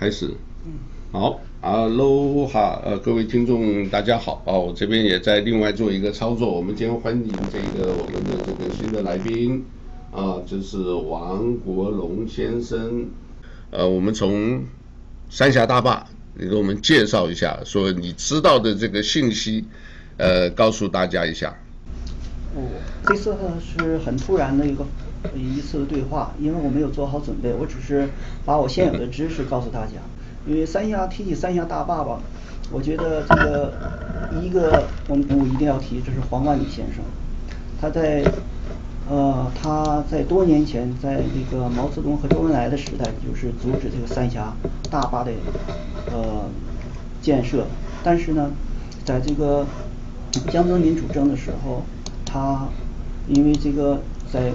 [0.00, 0.30] 开始。
[0.64, 0.72] 嗯，
[1.12, 6.50] 好，Hello 哈，呃，各位听众大家好，啊，我这边也在另外做一个操作。
[6.50, 9.62] 我们今天欢迎这个我们的这个新的来宾，
[10.10, 13.10] 啊，就是王国龙先生。
[13.70, 14.64] 呃，我们从
[15.28, 19.66] 三峡大坝，你给我们介绍一下，说你知道的这个信息，
[20.16, 21.54] 呃，告诉大家一下。
[22.56, 22.62] 哦，
[23.04, 24.82] 这次是很突然的一个。
[25.34, 28.08] 一次对话，因为我没有做好准备，我只是
[28.44, 29.92] 把我现有的知识告诉大家。
[30.46, 32.20] 因为三峡提起三峡大坝吧，
[32.72, 33.72] 我觉得这个
[34.42, 37.04] 一个我们我一定要提，这是黄万里先生。
[37.80, 38.24] 他在
[39.08, 44.54] 呃他在多年前，在那个毛泽东和周恩来的时代，就是阻止这个三峡
[44.90, 45.30] 大坝的
[46.10, 46.48] 呃
[47.20, 47.66] 建设。
[48.02, 48.50] 但是呢，
[49.04, 49.66] 在这个
[50.50, 51.82] 江泽民主政的时候，
[52.24, 52.66] 他
[53.28, 54.00] 因为这个
[54.32, 54.52] 在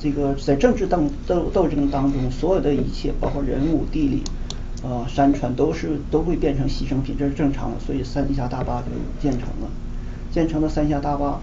[0.00, 4.22] 这个在政治斗斗斗争当中，所有的一切，包括人物、地理，
[4.84, 7.80] 呃，山川，都是都会变成牺牲品，这是正常的。
[7.80, 8.86] 所以三峡大坝就
[9.20, 9.68] 建成了，
[10.30, 11.40] 建成了三峡大坝。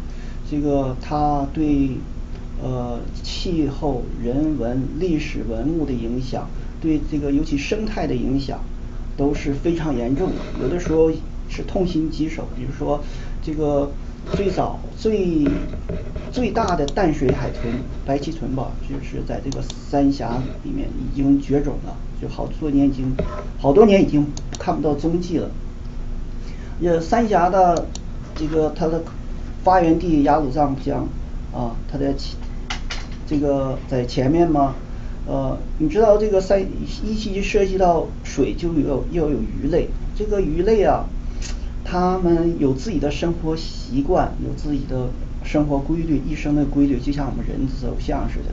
[0.50, 1.98] 这个它对
[2.64, 6.48] 呃气候、人文、历史文物的影响，
[6.82, 8.60] 对这个尤其生态的影响，
[9.18, 10.36] 都是非常严重的。
[10.62, 11.12] 有的时候
[11.50, 13.04] 是痛心疾首，比如说
[13.44, 13.92] 这个。
[14.34, 15.48] 最早最
[16.32, 17.74] 最大的淡水海豚
[18.06, 23.16] 白鳍豚吧，就是在这个三峡里面已经绝种了，就好多年已经
[23.60, 24.26] 好多年已经
[24.60, 25.50] 看不到踪迹了。
[26.80, 27.88] 也，三峡的
[28.36, 29.02] 这个它的
[29.64, 31.08] 发源地雅鲁藏布江
[31.54, 32.14] 啊，它的
[33.26, 34.76] 这个在前面嘛，
[35.26, 39.88] 呃，你知道这个三一提涉及到水就有要有鱼类，
[40.18, 41.06] 这个鱼类啊。
[41.88, 45.08] 他们有自己的生活习惯，有自己的
[45.44, 48.46] 生活规律，一生的规律，就像我们人走向似的。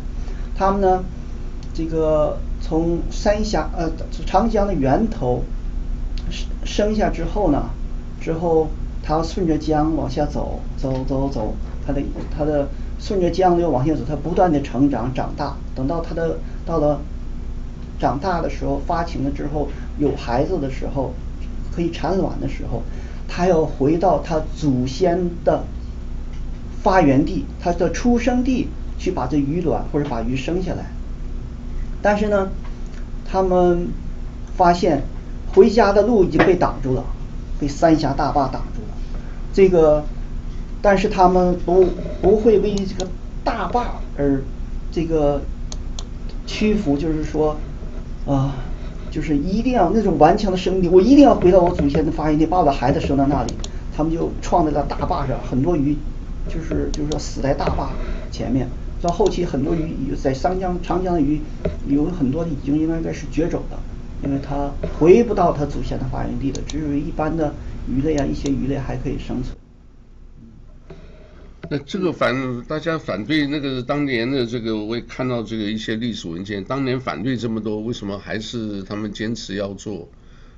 [0.55, 1.03] 他们呢，
[1.73, 3.91] 这个从三峡呃
[4.27, 5.43] 长江的源头
[6.31, 7.71] 生生下之后呢，
[8.21, 8.69] 之后
[9.03, 11.55] 它顺着江往下走，走走走，
[11.87, 12.03] 它的
[12.37, 12.69] 它的
[13.01, 16.37] 顺着江流往下走，它不断的成长长大，等到它的
[16.67, 17.01] 到了
[17.99, 19.69] 长大的时候，发情了之后，
[19.99, 21.15] 有孩子的时候，
[21.75, 22.83] 可以产卵的时候。
[23.35, 25.65] 他要回到他祖先的
[26.83, 30.85] 发源地，他的出生地去把这鱼卵或者把鱼生下来。
[32.03, 32.51] 但是呢，
[33.25, 33.89] 他们
[34.55, 35.05] 发现
[35.55, 37.03] 回家的路已经被挡住了，
[37.59, 38.95] 被三峡大坝挡住了。
[39.55, 40.05] 这个，
[40.83, 41.87] 但是他们不
[42.21, 43.11] 不会为这个
[43.43, 44.43] 大坝而
[44.91, 45.41] 这个
[46.47, 47.57] 屈服，就是说
[48.27, 48.55] 啊。
[49.13, 53.53] 就是一定要那种顽强的生命，我一定要回到我祖先的发源地，把我的孩子生到那里。
[53.95, 55.95] 他们就创在了大坝上，很多鱼
[56.49, 57.91] 就是就是说死在大坝
[58.31, 58.67] 前面。
[59.03, 61.41] 到后期很多鱼在三江长江的鱼
[61.87, 63.77] 有很多已经应该该是绝种的，
[64.27, 67.53] 因为它回不到它祖先的发源地了，只有一般的
[67.87, 69.55] 鱼类啊，一些鱼类还可以生存。
[71.73, 80.07] 那这个反大家反对那个当年的这个，我也看到这个一些历史文件，当年反对这么多，为什么还是他们坚持要做？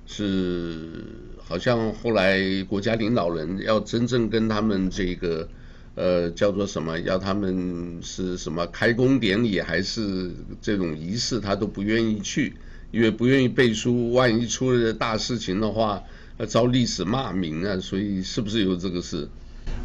[0.08, 1.04] 是
[1.38, 5.48] 好像后来国家领导人要真正跟他们这个
[5.94, 12.54] 呃叫做什么，要他们是什么开工典礼还是这种仪式，他都不愿意去，
[12.90, 16.02] 因为不愿意背书，万一出了大事情的话，
[16.38, 19.28] 要遭历史骂名啊，所以是不是有这个事？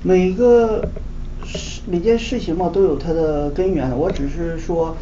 [0.01, 0.89] 每个。
[1.87, 4.95] 每件事情嘛都有它的根源，我只是说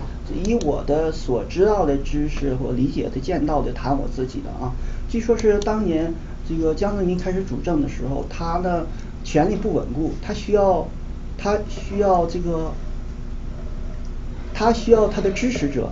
[0.46, 4.72] 以我的所知道的知识或理解的见到的谈我自己的啊。
[5.10, 6.14] 据说是当年
[6.48, 8.86] 这个江泽民开始主政的时候，他的
[9.24, 10.88] 权力不稳固，他需要
[11.38, 12.72] 他需要这个
[14.54, 15.90] 他需要他的支持者，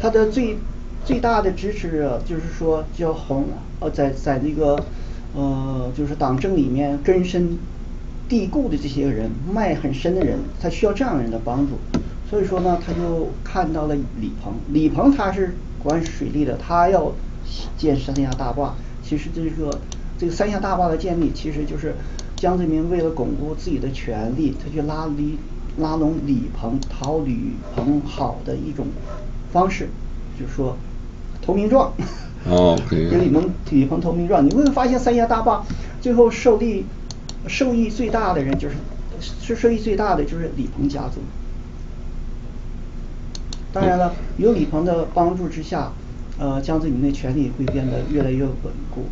[0.00, 0.58] 他的最
[1.04, 3.46] 最大的支持者就是说叫红
[3.80, 4.84] 呃在在那个
[5.34, 7.58] 呃就是党政里面根深。
[8.28, 11.74] 蒂固的这些人，脉很深的人，他需要这样人的帮助，
[12.28, 14.52] 所以说呢，他就看到了李鹏。
[14.72, 17.12] 李鹏他是管水利的，他要
[17.76, 18.74] 建三峡大坝。
[19.02, 19.78] 其实这个
[20.18, 21.94] 这个三峡大坝的建立，其实就是
[22.34, 25.38] 江泽民为了巩固自己的权力，他去拉李
[25.78, 28.86] 拉拢李鹏，讨李鹏好的一种
[29.52, 29.88] 方式，
[30.36, 30.76] 就是说
[31.40, 31.92] 投名状。
[32.48, 34.44] 哦， 给李鹏李鹏投名状。
[34.44, 35.64] 你会发现三峡大坝
[36.00, 36.84] 最后受力。
[37.48, 38.76] 受益最大的人就是，
[39.40, 41.20] 是受益最大的就是李鹏家族。
[43.72, 45.92] 当然了，有李鹏的帮助之下，
[46.38, 48.54] 呃，江泽民的权力会变得越来越稳
[48.90, 49.04] 固，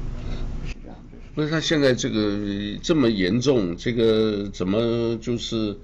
[0.66, 0.96] 是这样。
[1.34, 2.38] 不是他现在这个
[2.82, 5.76] 这么严重，这个怎么就是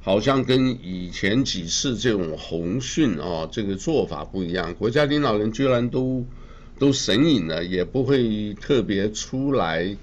[0.00, 4.72] 好像跟以前几次这种洪汛啊，这个做法不一样？
[4.74, 6.24] 国家领导人居然都
[6.78, 9.96] 都神隐了，也不会特别出来，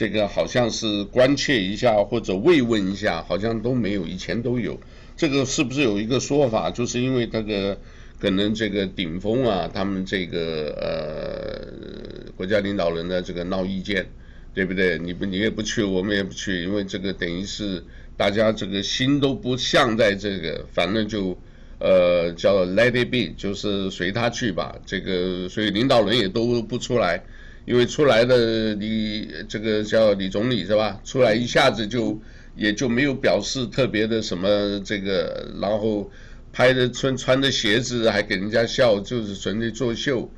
[0.00, 4.80] 这个好像是关切一下或者慰问一下，好像都没有，以前都有。
[5.14, 7.76] 这个是不是有一个说法，就是因为那个
[8.18, 14.06] 可能这个顶峰啊，他们这个呃国家领导人的这个闹意见，
[14.54, 14.98] 对不对？
[14.98, 17.84] 你不你也不去，我们也不去，因为这个等于是
[18.16, 21.38] 大家这个心都不向在这个，反正就。
[21.82, 24.76] 呃，叫 Let it be，就是随他去吧。
[24.84, 27.24] 这个，所以领导人也都不出来，
[27.64, 31.00] 因为出来的李这个叫李总理是吧？
[31.04, 32.20] 出来一下子就
[32.56, 36.10] 也就没有表示特别的什么这个，然后
[36.52, 40.30] 拍的穿穿的鞋子还给人家笑，就是纯粹作秀。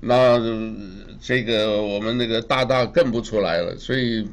[0.00, 0.40] 那
[1.20, 4.26] 这个我们那个大大更不出来了，所以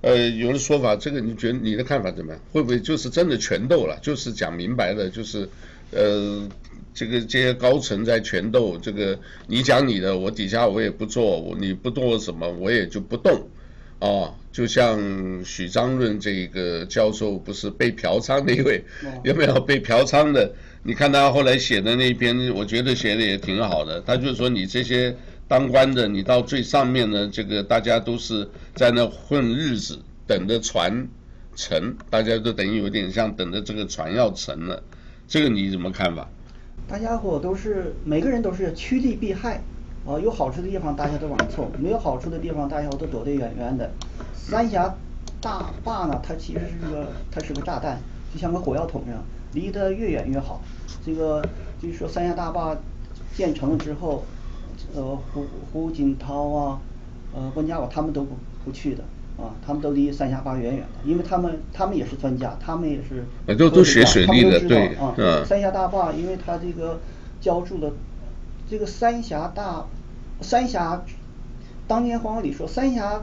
[0.00, 2.40] 呃，有的说法，这个你觉得你的看法怎么样？
[2.52, 3.98] 会不会就是真的全斗了？
[4.02, 5.48] 就是讲明白了，就是。
[5.90, 6.46] 呃，
[6.94, 13.48] 这个这些高层在权斗，这个你讲你的，我底下我也不做，我你不做什么，我也就不动，
[13.98, 14.98] 啊，就像
[15.44, 18.84] 许章润这个教授不是被嫖娼那一位，
[19.24, 20.52] 有没有被嫖娼的？
[20.82, 24.00] 你看他后来写的那篇，我觉得写的也挺好的。
[24.00, 25.14] 他就说你这些
[25.46, 31.08] 当官的，你到最上面呢，这个大家都是在那混日子，等着船
[31.56, 34.82] 沉，大家都等于有点像等着这个船要沉了。
[35.26, 36.30] 这个你怎么看法？
[36.88, 39.60] 大家伙都是每个人都是趋利避害，
[40.06, 43.90] 啊，有好处的地方大家都往凑，没有好处的地方大家伙都躲得远远的。
[44.34, 44.94] 三峡
[45.38, 47.98] 大坝呢，它其实是个它是个炸弹，
[48.32, 50.62] 就像个火药桶一样，离得越远越好。
[51.04, 51.46] 这个
[51.78, 52.74] 就是说三峡大坝
[53.36, 54.24] 建成了之后，
[54.94, 56.80] 呃，胡胡锦涛啊，
[57.34, 58.34] 呃，温家宝他们都不
[58.64, 59.04] 不去的。
[59.38, 63.24] 啊，他们都离三峡坝远远的，因为他们他们也是专家，他们也是
[63.54, 65.14] 都都学水利的，对啊。
[65.44, 66.98] 三峡大坝，因为它这个
[67.40, 67.92] 浇筑的
[68.68, 69.86] 这个三峡大
[70.40, 71.04] 三峡，
[71.86, 73.22] 当年黄里说三峡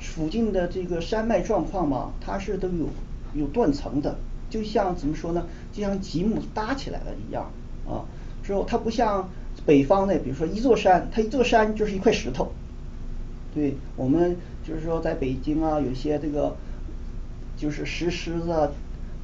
[0.00, 2.88] 附近的这个山脉状况嘛，它是都有
[3.34, 4.16] 有断层的，
[4.50, 7.48] 就像怎么说呢，就像积木搭起来的一样
[7.88, 8.02] 啊。
[8.42, 9.30] 之后它不像
[9.64, 12.50] 北方的，比如说一座山，它一座山就是一块石头。
[13.54, 14.36] 对我们
[14.66, 16.54] 就是说，在北京啊，有些这个
[17.56, 18.68] 就是石狮子啊，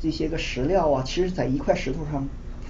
[0.02, 2.26] 这些个石料啊，其实在一块石头上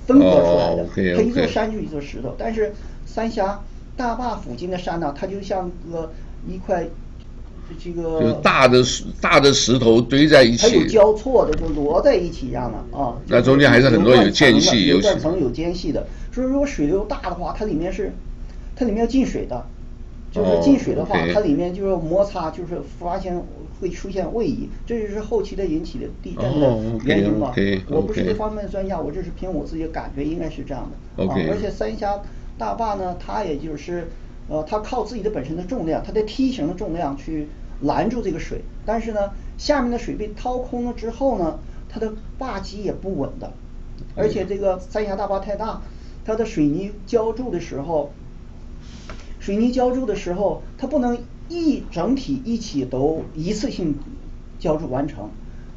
[0.06, 0.86] 分割出来的。
[1.16, 2.72] 它一座山就一座石头，但是
[3.06, 3.60] 三峡
[3.96, 6.12] 大坝附近的山呢，它就像个
[6.46, 6.86] 一块
[7.82, 13.16] 这个就大的石大的石头堆在一起，它有交错的，就摞在一起一样的啊。
[13.26, 16.06] 那中间还是很多有间隙，有断层有间隙的。
[16.32, 18.12] 所以如果水流大的话，它里面是
[18.76, 19.64] 它里面要进水的。
[20.30, 23.42] 就是进水的话，它里面就是摩擦，就是发现
[23.80, 27.50] 会出现位移，这就是后期的引起的地震的原因嘛。
[27.88, 31.24] 我不是这方面的专家，我这是凭我自己的感觉，应该是这样的。
[31.24, 32.20] 啊，而且三峡
[32.58, 34.08] 大坝呢，它也就是
[34.48, 37.48] 呃，它靠自己的本身的重量，它的梯形的重量去
[37.80, 41.58] 拦住这个水，但是呢，下面的水被掏空了之后呢，
[41.88, 43.50] 它的坝基也不稳的，
[44.14, 45.80] 而且这个三峡大坝太大，
[46.24, 48.10] 它的水泥浇筑的时候。
[49.48, 51.18] 水泥浇筑的时候，它不能
[51.48, 53.94] 一整体一起都一次性
[54.58, 55.30] 浇筑完成，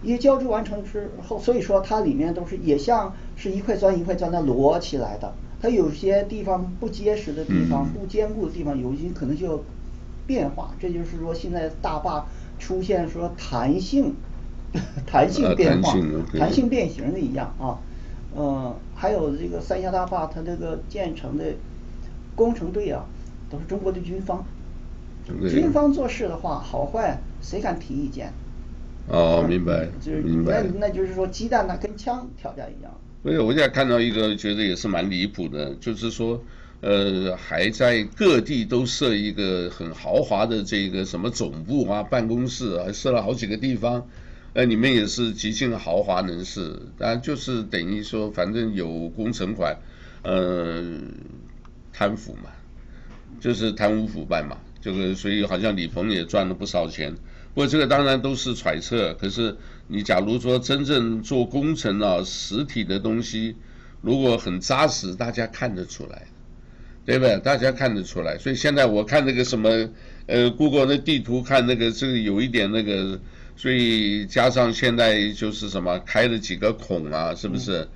[0.03, 9.57] 因为浇筑完成之后，所以说它里面都是也像是一块砖一块砖的摞起来的，它有些地方不结实的地方，不坚固的地方，有些可能就要
[10.27, 10.75] 变化。
[10.77, 12.25] 这就是说现在大坝
[12.59, 14.13] 出现说弹性，
[15.07, 15.93] 弹性变化，
[16.37, 17.79] 弹性变形的一样啊。
[18.35, 21.45] 嗯，还有这个三峡大坝，它这个建成的
[22.35, 23.05] 工程队啊。
[23.51, 24.45] 都是中国的军方，
[25.49, 28.31] 军方做事的话，好坏谁敢提意见？
[29.07, 30.63] 哦，明白，就是明白。
[30.63, 32.91] 那那就是说，鸡蛋呢跟枪挑架一样。
[33.23, 36.41] 所以我现在看到一个，觉得也是蛮离谱的，就是说，
[36.79, 44.07] 呃，还在各地都设一个很豪华的这个什么总部啊、办公室啊，设了好几个地方，
[44.53, 49.77] 呃，里面也是极尽豪华人士，当然就是等于说，反正有工程款，
[50.23, 50.83] 呃，
[51.91, 52.49] 贪腐嘛。
[53.41, 57.13] 就是贪污腐败嘛，就是所以好像李鹏也赚了不少钱。
[57.53, 59.13] 不过这个当然都是揣测。
[59.15, 59.57] 可是
[59.87, 63.55] 你假如说真正做工程啊，实体的东西
[64.01, 66.27] 如果很扎实，大家看得出来，
[67.05, 67.37] 对不对？
[67.39, 68.37] 大家看得出来。
[68.37, 69.89] 所以现在我看那个什么，
[70.27, 73.19] 呃，Google 那地图看那个这个有一点那个，
[73.57, 77.81] 所以加上现在就是什么开了几个孔啊，是不是？
[77.81, 77.89] 嗯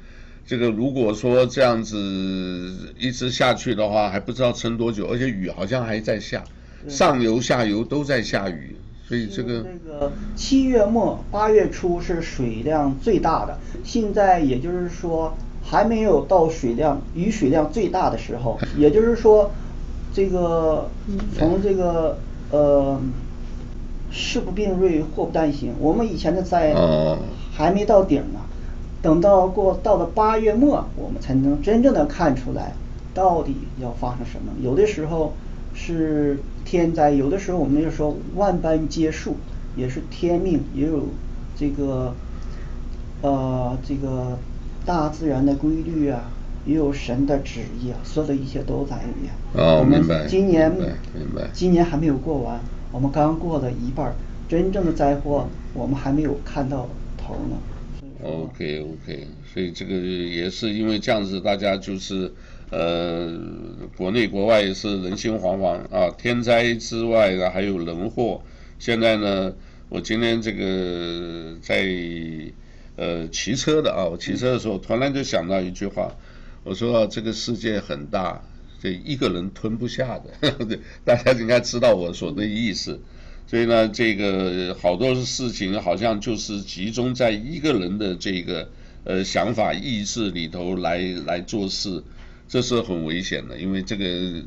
[0.48, 6.44] 这个如果说这样子一直下去的话，还不知道撑多久，而且雨好像还在下，
[6.88, 8.76] 上游下游都在下雨，
[9.08, 19.52] 所以这个这个七月末八月初是水量最大的，现在也就是说还没有到水量雨水量最大的时候， 也就是说
[20.14, 20.90] 这个
[21.36, 22.20] 从这个
[22.52, 23.02] 呃，
[24.12, 25.74] 事不并瑞，祸不单行。
[25.80, 26.76] 我们以前的灾
[27.52, 28.40] 还没到顶呢，
[29.06, 32.74] 等到过到了八月末，我们才能真正的看出来
[33.14, 34.52] 到底要发生什么。
[34.64, 35.34] 有的时候
[35.76, 39.36] 是天灾，有的时候我们就说万般皆数，
[39.78, 41.04] 也是天命，也有
[41.56, 42.16] 这个
[43.22, 44.40] 呃这个
[44.88, 46.32] 大自然的规律啊。
[46.66, 49.32] 也有神的旨意啊，所有的一切都在里面。
[49.54, 50.16] 哦，明白。
[50.16, 50.74] 我们今年。
[51.54, 52.60] 今年还没有过完，
[52.92, 54.16] 我们刚过了一半，
[54.50, 55.46] 真正的灾祸
[55.76, 57.56] 我们还没有看到头呢。
[58.26, 62.34] OK OK，所以这个也是因为这样子，大家就是
[62.72, 63.40] 呃，
[63.96, 68.42] 国内国外也是人心惶惶啊，天灾之外呢还有人祸。
[68.80, 69.54] 现在呢，
[69.90, 71.88] 我今天这个在
[72.96, 76.16] 呃骑车的啊，我骑车的时候突然就想到一句话。
[76.64, 78.42] 我说这个世界很大，
[78.82, 80.32] 这一个人吞不下的，
[81.06, 83.00] 大家应该知道我说的意思。
[83.48, 88.70] 所以呢，这个好多事情好像就是集中在一个人的这个
[89.04, 92.04] 呃想法意志里头来来做事，
[92.48, 94.44] 这是很危险的，因为这个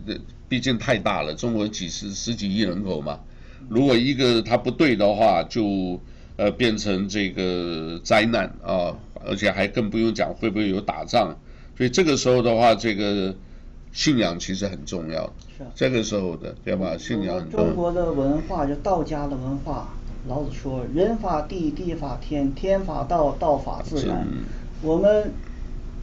[0.49, 3.21] 毕竟太大了，中国几十十几亿人口嘛，
[3.69, 6.01] 如果一个他不对的话，就
[6.37, 11.39] 呃变成这个灾难啊，而且还更不用讲会不会有打仗。
[11.77, 13.37] 所以这个时候的话，这个
[13.93, 15.33] 信仰其实很重要。
[15.57, 15.71] 是啊。
[15.75, 16.97] 这个时候的，对吧？
[16.99, 17.51] 信仰。
[17.51, 19.89] 中国的文化，就道家的文化。
[20.29, 24.27] 老子说：“人法地，地法天，天法道，道法自然。”
[24.83, 25.33] 我们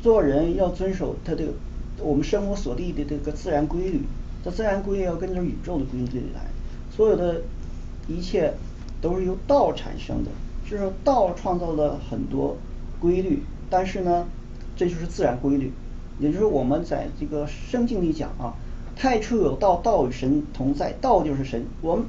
[0.02, 1.54] 做人要遵守他这个
[2.00, 4.02] 我们生活所立的这个自然规律。
[4.44, 6.42] 这自然规律要跟着宇宙的规律来。
[6.96, 7.42] 所有的
[8.08, 8.54] 一切
[9.02, 10.32] 都是由道产生的，
[10.70, 12.58] 就是道创造了很多
[13.00, 14.26] 规律，但是呢。
[14.78, 15.72] 这就是自然规律，
[16.20, 18.54] 也就是我们在这个圣经里讲啊，
[18.96, 21.66] 太初有道，道与神同在，道就是神。
[21.82, 22.06] 我们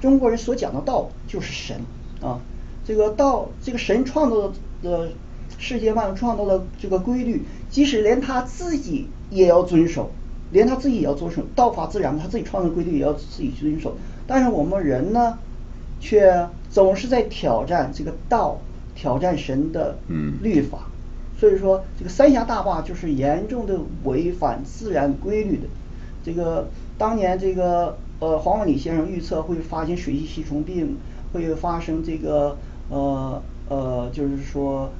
[0.00, 1.80] 中国人所讲的道就是神
[2.20, 2.40] 啊，
[2.84, 4.52] 这个道，这个神创造
[4.82, 5.10] 的
[5.58, 10.10] 世界万物创造的这个规律，即使连他自己也要遵守，
[10.52, 13.96] 连他自己也要遵守，道法自然，他自己创造规律也要自己遵守。
[14.26, 15.38] 但是我们人呢，
[16.00, 18.58] 却总是在挑战这个道，
[18.94, 19.96] 挑战神的
[20.42, 20.80] 律法。
[20.82, 20.87] 嗯
[21.38, 25.68] 所以说，这个三峡大坝就是严重的违反自然规律的。
[26.24, 26.68] 这个
[26.98, 30.96] 当年这个呃黄万里先生预测会发现水系吸虫病，
[31.32, 32.56] 会发生这个
[32.90, 34.90] 呃呃就是说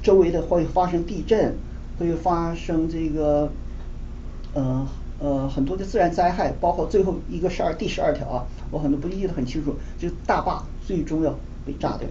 [0.00, 1.56] 周围的会发生地震，
[1.98, 3.50] 会发生这个
[4.54, 4.86] 呃
[5.18, 11.36] 呃很多的自然灾害，包括最后一个十二第十二条啊，我很多不记得很清楚，就是大坝最终，要
[11.66, 12.08] 被炸掉，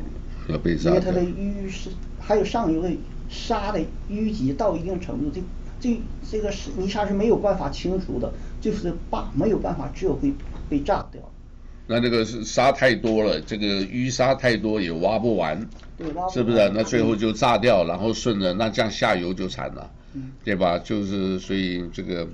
[0.90, 1.90] 因为它的淤是
[2.20, 2.90] 还有上游的。
[3.30, 3.80] 沙的
[4.10, 5.42] 淤积到一定程度，这
[5.80, 6.00] 这
[6.32, 10.34] 这个是泥沙是没有办法清除的，就是坝没有办法，只有被
[10.70, 11.22] 被炸掉。
[11.90, 16.72] 那这个是沙太多了，这个淤沙太多也挖不完，对，挖不完，是不是？
[16.74, 20.78] 那最后就炸掉，然后顺着，那这样下游就惨了，嗯、对吧？
[20.80, 22.28] 就是所以这个、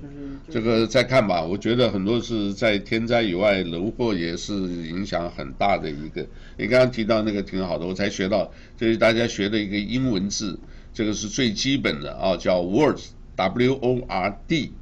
[0.50, 6.26] 这个再看吧，我觉得很多是在天灾以外，人祸也是影响很大的一个。
[6.56, 10.58] 你刚刚提到那个挺好的，我才学到，就是大家学的一个英文字。
[10.94, 14.72] 这个是最基本的啊，叫 Word，W O R D，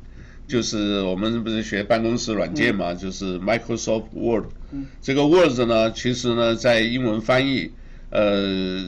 [0.47, 4.45] 就是我们不是学办公室软件嘛，就是 Microsoft Word。
[5.01, 7.71] 这个 Word 呢，其实呢，在英文翻译，
[8.11, 8.85] 呃，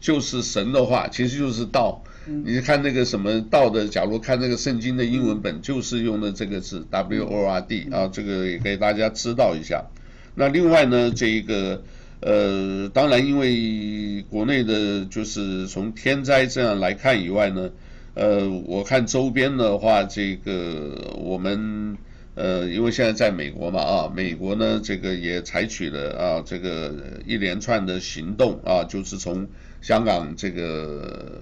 [0.00, 2.04] 就是神的话，其实就是道。
[2.26, 9.86] 你看那个什么道的，假如看那个圣经的英文本，就是用的这个字 W O R D 啊，这个也给大家知道一下。
[10.34, 11.82] 那另外呢，这一个。
[12.20, 17.70] 呃，当然，因为国内的，就是从天灾这样来看以外呢，
[18.12, 21.96] 呃，我看周边的话，这个我们
[22.34, 26.92] 呃，因为现在在美国嘛，啊，美国呢，这个也采取了啊，这个
[27.26, 29.48] 一连串的行动啊，就是从
[29.80, 31.40] 香港这个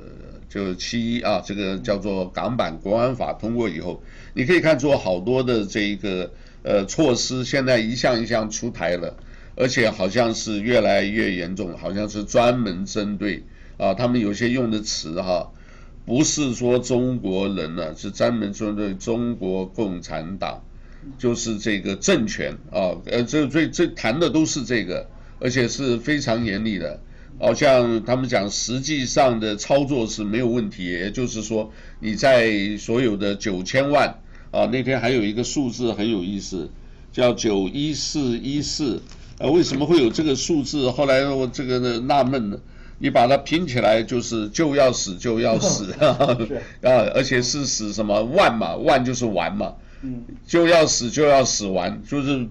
[0.49, 4.01] 就七一啊，这个叫做港版国安法通过以后，
[4.33, 6.31] 你可以看出好多的这个
[6.63, 9.17] 呃措施，现在一项一项出台了。
[9.61, 13.43] 而且好像是越来越严重，好像是专门针对
[13.77, 15.51] 啊，他们有些用的词哈，
[16.07, 20.63] 不是说中国人呢，是专门针对中国共产党，
[21.19, 25.09] 就是这个政权啊，呃，这这这谈的都是这个，
[25.41, 27.01] 而且是非常严厉的，
[27.41, 34.21] 好像他们讲实际上的操作是没有问题，也就是说你在所有的九千万
[34.53, 36.71] 啊，那天还有一个数字很有意思，
[37.11, 39.03] 叫九一四一四。
[39.39, 40.91] 啊，为什么会有这个数字？
[40.91, 42.59] 后来我这个纳闷呢，
[42.99, 52.47] 你把它拼起来就是就要死就要死， 啊，而且是死什么万嘛，万就是完嘛，嗯，就要死就要死完，就是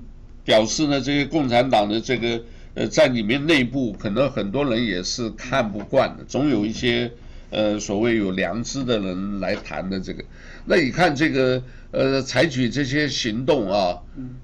[0.46, 2.42] 表示呢，这些共产党的这个
[2.74, 7.12] 呃，在里面内部可能很多人也是看不惯的，总有一些
[7.50, 10.24] 呃所谓有良知的人来谈的这个。
[10.66, 14.36] 那你看这个呃，采取这些行动啊，嗯，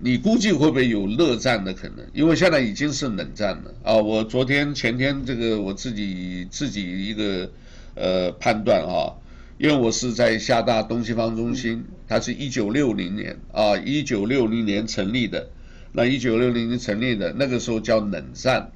[0.00, 2.06] 你估计会不会有热战的可能？
[2.12, 3.96] 因为现在已经是冷战了啊。
[3.96, 7.50] 我昨天前天这个我自己自己一个
[7.94, 9.14] 呃判断啊。
[9.58, 15.48] 因为我是在厦大东西方中心，它是一九六零年啊，一九六零年成立的。
[15.90, 18.70] 那一九六零年成立的那个时候叫冷战，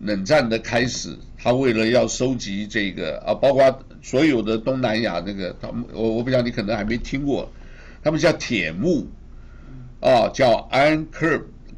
[0.00, 7.48] 冷战的开始，他为了要收集这个啊，包括所有的东南亚那个，他们我我不知道你可能还没听过，
[8.02, 9.06] 他们叫铁幕
[10.04, 11.06] 啊，叫 Iron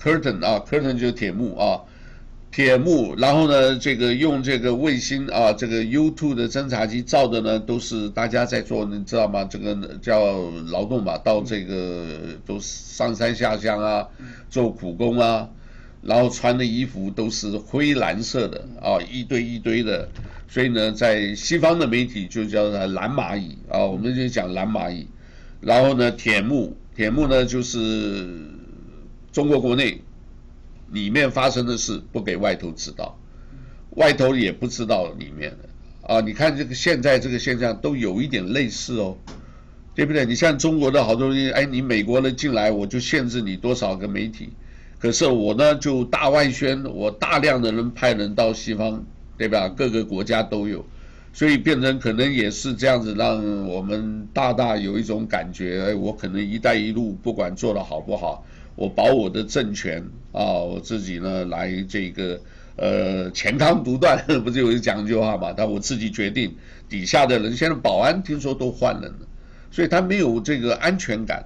[0.02, 1.80] Curtain 啊，Curtain 就是铁幕啊。
[2.50, 9.44] 铁幕，然后呢，这个用这个卫星啊，这个 U2 的侦察机照的呢，都是大家在做，你知道吗？
[9.44, 14.08] 这个叫劳动吧，到这个都上山下乡啊，
[14.48, 15.46] 做苦工啊，
[16.00, 20.08] 然后穿的衣服都是灰蓝色的啊，一堆一堆的，
[20.48, 25.06] 所以呢，在西方的媒体就叫它蓝蚂蚁啊，我们就讲蓝蚂蚁，
[25.60, 28.26] 然后呢，铁幕，铁幕呢就是
[29.30, 30.02] 中国国内。
[30.92, 33.18] 里面发生的事不给外头知道，
[33.96, 35.68] 外头也不知道里面的
[36.14, 36.20] 啊。
[36.20, 39.18] 你看这个现在这个现象都有一点类似哦，
[39.96, 40.24] 对不对？
[40.24, 44.50] 你像中国的好东西，哎，你美国人进来我就限制你多少个媒体，
[45.00, 49.04] 可是我呢就大外宣，我大量的人派人到西方，
[49.36, 49.68] 对吧？
[49.68, 50.86] 各个国家都有，
[51.36, 58.42] 所以变成可能也是这样子，让我们大大有一种感觉，哎，我可能一带一路不管做得好不好。
[58.74, 60.02] 我保我的政权
[60.32, 62.40] 啊，我自己呢来这个
[62.76, 65.52] 呃钱康独断， 不是有一讲究话嘛？
[65.54, 66.56] 但我自己决定，
[66.88, 69.28] 底下的人现在保安听说都换人了，
[69.70, 71.44] 所以他没有这个安全感。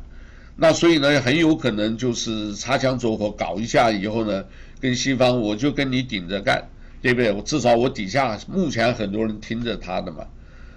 [0.54, 4.44] 那所以呢，很有可能就是擦枪走火搞一下以后呢，
[4.78, 6.68] 跟西方我就跟你顶着干，
[7.02, 7.32] 对不对？
[7.32, 10.26] 我至少我底下目前很多人听着他的嘛。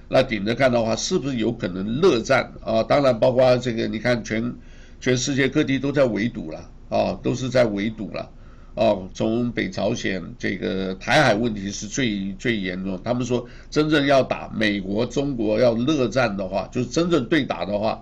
[0.10, 2.84] 那顶着干的话，是不是有可能热战啊？
[2.84, 4.54] 当然，包括这个你看全。
[5.02, 8.30] 全世界各地都在围堵了啊，都是在围堵了
[8.74, 8.96] 啊。
[9.14, 12.98] 从北朝鲜这个台海问题是最最严重。
[13.04, 18.02] 他们说，真正要打美国、中国要热战的话，就是真正对打的话，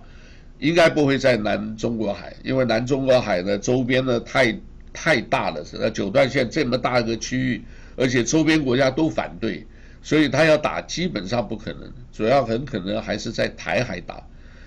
[0.59, 4.55] 应该不会在南中国海，因为南中国海的周边呢太
[4.93, 7.63] 太大了，是那九段线这么大一个区域，
[8.01, 9.63] 而且周边国家都反对，
[10.01, 14.23] 所以他要打基本上不可能，主要很可能还是在台海打。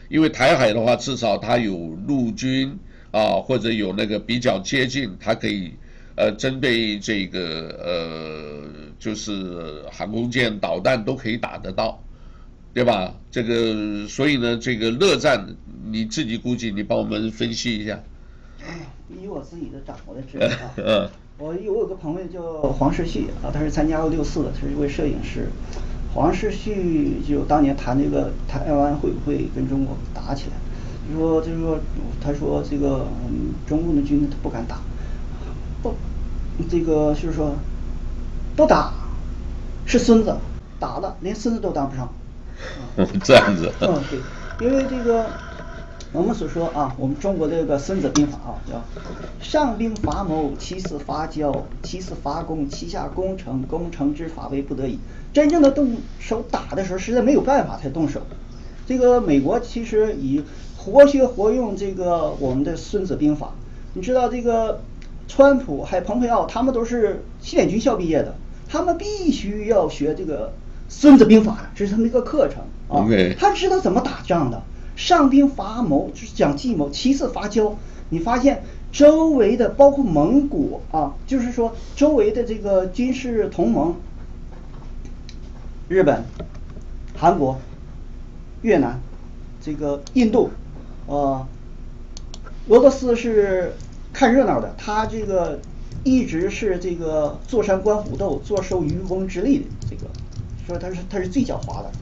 [0.08, 2.78] 因为台海的话，至少它有陆军
[3.10, 5.72] 啊，或者有那个比较接近，它可以
[6.14, 7.40] 呃针对这个
[7.82, 8.62] 呃
[9.00, 12.00] 就是航空舰、导弹都可以打得到，
[12.72, 13.12] 对吧？
[13.32, 15.56] 这个所以呢，这个热战
[15.90, 17.98] 你自己估计，你帮我们分析一下。
[19.10, 22.40] 以我自己的掌握的知识啊， 我有我有个朋友叫
[22.72, 25.48] 黄世旭啊，他是参加过六四的，他是一位摄影师。
[26.14, 31.78] 黄世旭就当年谈那个台湾会不会跟中国打起来，就说就是说，
[32.20, 34.78] 他说这个嗯，中共的军他不敢打，
[35.82, 35.94] 不，
[36.70, 37.56] 这个就是说，
[38.54, 38.92] 不打
[39.86, 40.36] 是孙子，
[40.78, 42.08] 打了连孙子都当不上。
[42.96, 43.72] 嗯， 这样子。
[43.80, 45.26] 嗯，对，因为这个
[46.14, 48.80] 我们所说啊，我们中国这个《孙子兵法》啊，叫
[49.44, 54.96] 上兵伐谋，其次伐交，其次伐攻，其下攻城，攻城之法为不得已。
[55.32, 58.20] 真正的动手打的时候，实在没有办法才动手。
[58.86, 60.44] 这个美国其实以
[60.76, 63.46] 活学活用这个我们的《孙子兵法》，
[63.94, 64.82] 你知道这个
[65.26, 68.36] 川普还有蓬佩奥，他们都是西点军校毕业的，
[68.68, 70.46] 他们必须要学这个
[70.88, 73.04] 《孙子兵法》，这是他们一个课程啊。
[73.36, 74.62] 他知道怎么打仗的，
[74.96, 77.76] 上兵伐谋就是讲计谋，其次伐交。
[78.10, 83.96] 你发现周围的包括蒙古啊，就是说周围的这个军事同盟。
[85.86, 86.24] 日本、
[87.14, 87.58] 韩国、
[88.62, 88.98] 越南，
[89.60, 90.50] 这个印度，
[91.06, 91.46] 呃，
[92.68, 93.74] 俄罗斯是
[94.12, 95.60] 看热闹的，他这个
[96.02, 100.06] 一直是这个坐山观虎斗，坐收渔翁之利的这个，
[100.66, 101.92] 说他是他是最狡猾的。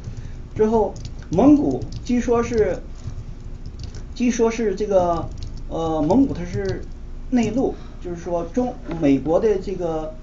[0.55, 0.95] 之后
[1.33, 2.79] 蒙古据说是，
[4.15, 5.29] 据说是这个
[5.69, 6.83] 呃蒙古它是
[7.31, 10.15] 内陆，就是说中美国的这个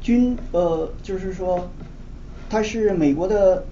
[0.00, 1.68] 军呃就是说。
[2.50, 3.66] 他是美国的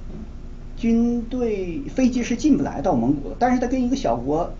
[0.76, 4.52] 军队飞机是进不来到蒙古的，但是他跟一个小国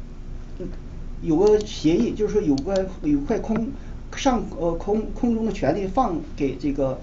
[1.21, 3.69] 有个协议，就是说有个有块空
[4.17, 6.99] 上呃空空中的权利放给这个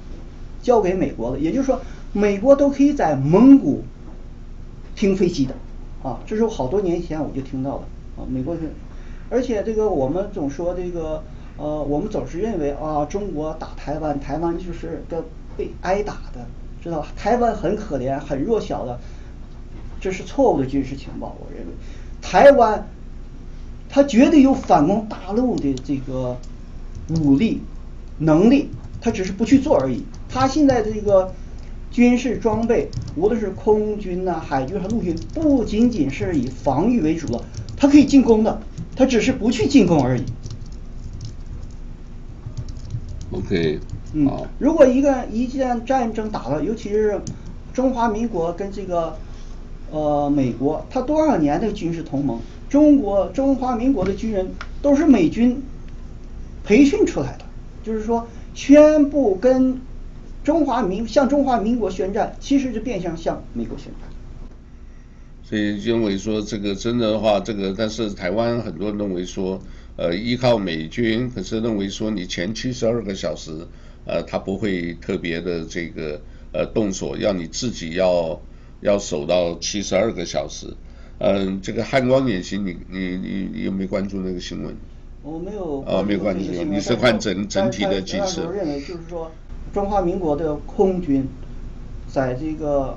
[0.64, 1.80] 交给美国的，也就是说
[2.14, 3.84] 美国都可以在蒙古
[4.96, 5.56] 听飞机的
[6.04, 7.84] 啊，这是我好多年前我就听到了，
[8.18, 8.56] 啊，美国，
[9.30, 11.24] 而且这个我们总说这个
[11.58, 15.24] 呃，我们总是认为啊，中国打台湾，台湾就是个
[15.56, 16.46] 被挨打的，
[16.84, 17.08] 知道吧？
[17.16, 19.00] 台湾很可怜，很弱小的，
[20.02, 21.36] 这是错误的军事情报。
[21.40, 21.74] 我认为，
[22.22, 22.88] 台湾，
[23.90, 26.36] 它绝对有反攻大陆的这个
[27.22, 27.62] 武力
[28.18, 30.04] 能力，它只是不去做而已。
[30.28, 31.34] 它现在这个
[31.94, 37.46] 军事装备，无论是空军呐、海军和陆军，不仅仅是以防御为主了，
[37.78, 38.60] 它可以进攻的，
[38.96, 40.24] 它只是不去进攻而已。
[43.32, 43.80] OK，
[44.14, 44.28] 嗯，
[44.58, 47.22] 如果一个一旦战争打了，尤其是
[47.74, 49.16] 中华民国跟这个
[49.92, 54.52] 呃美国，它多少年的军事同盟，中国中华民国的军人
[54.82, 55.62] 都是美军
[56.64, 57.46] 培训出来的，
[57.84, 59.80] 就是说宣布跟
[60.44, 64.10] 中华民向中华民国宣战，其实是变相向美国宣战。
[65.44, 69.62] 所以认为说这个真的话，这个但是台湾很多人认为说。
[69.96, 73.52] 呃，依靠美军，可是认为说你前七十二个小时，
[74.08, 76.20] 呃，他不会特别的这个
[76.52, 78.42] 呃动手，要你自己要
[78.82, 80.66] 要守到七十二个小时。
[81.20, 84.76] 嗯、呃，这个汉光演习，你你你你有没有关注那个新闻？
[85.22, 85.82] 我没有。
[85.82, 86.64] 啊、哦，没有关注。
[86.64, 88.42] 你是看整整体的局势。
[88.42, 89.32] 我认为就是说，
[89.74, 91.28] 中华民国的空军，
[92.08, 92.96] 在这个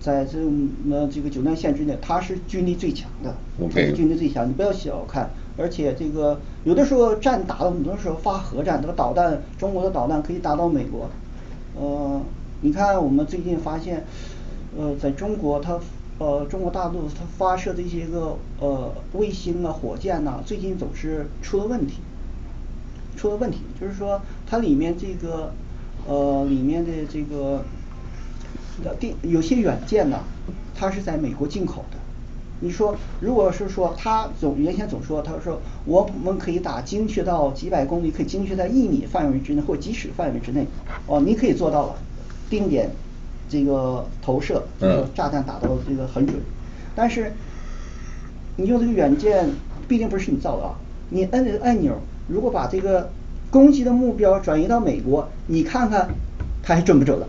[0.00, 3.34] 在这么这个九段线之内，它是军力最强的。
[3.62, 3.92] OK。
[3.92, 5.28] 军力最强，你不要小看。
[5.58, 11.10] 而且这个有的时候战打了，很多时候发核战，这个导弹，中国的导弹可以打到美国。
[11.78, 12.20] 呃，
[12.62, 14.02] 你看我们最近发现，
[14.78, 15.78] 呃，在中国它
[16.18, 22.00] 呃中国大陆它发射的一些个呃卫星啊、火箭呐、啊，最近总是出了问题，
[23.16, 25.52] 出了问题，就是说它里面这个
[26.06, 27.64] 呃里面的这个
[28.98, 30.20] 电有些软件呢，
[30.74, 31.98] 它是在美国进口的。
[32.60, 40.66] 你说，如果是说他总原先总说，他说我们可以打精确到几百公里，可以精确在一米范围之内或几尺范围之内，
[41.06, 41.96] 哦，你可以做到了，
[42.48, 42.90] 定点
[43.46, 46.40] 这个投射，这个炸弹打到这个很准。
[46.94, 47.30] 但是
[48.56, 49.50] 你用这个软件
[49.86, 50.74] 毕竟不是你造的啊，
[51.10, 53.10] 你摁这个按钮，如果把这个
[53.56, 56.10] 攻击的目标转移到美国，你看看
[56.62, 57.26] 他还准不准了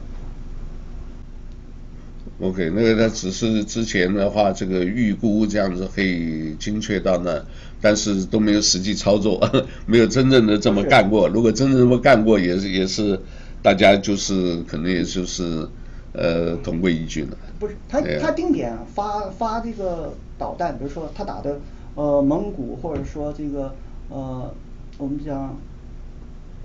[2.41, 7.41] ？OK，那个他只是之前的话，这个预估这样子可以精确到那，
[7.79, 9.39] 但是都没有实际操作，
[9.87, 11.29] 没有真正的这么干过。
[11.29, 13.17] 如果真正这么干过，也是也是
[13.61, 15.65] 大家就是可能也就是
[16.11, 17.37] 呃同归于尽了。
[17.57, 21.57] 不是，他他定点发发这个导弹，比如说他打的
[21.95, 23.73] 呃蒙古，或者说这个
[24.09, 24.53] 呃
[24.97, 25.55] 我们讲。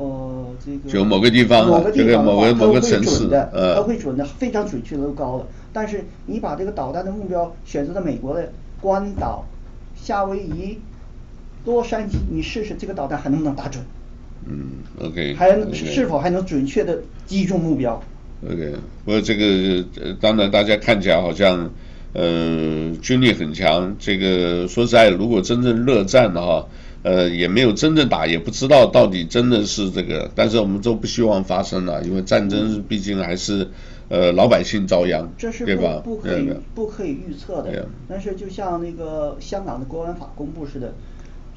[0.02, 5.46] 呃，这个就某个地方，某个地方某个某个城市，呃，它会准的，非常准确的，都高了。
[5.72, 9.44] 但是你把这个导弹的目标选择在美国的关岛、
[9.94, 10.78] 夏威夷、
[11.64, 13.84] 洛杉矶，你试试这个导弹还能不能打准？
[14.46, 18.02] 嗯，OK，还能是否还能准确的击中目标
[18.44, 19.84] ？OK，不过这个
[20.20, 21.70] 当然大家看起来好像
[22.12, 26.66] 呃军力很强，这个说实在，如果真正热战的话。
[27.02, 33.68] 呃，也没有真正打，也不知道到底真的是这个，但是我们都不希望发生了，因为战争毕竟还是
[34.08, 35.28] 呃老百姓遭殃，
[35.64, 36.00] 对吧？
[36.04, 37.88] 不可以不可以预测的。
[38.08, 40.94] 但是就像那个香港的国安法公布似的，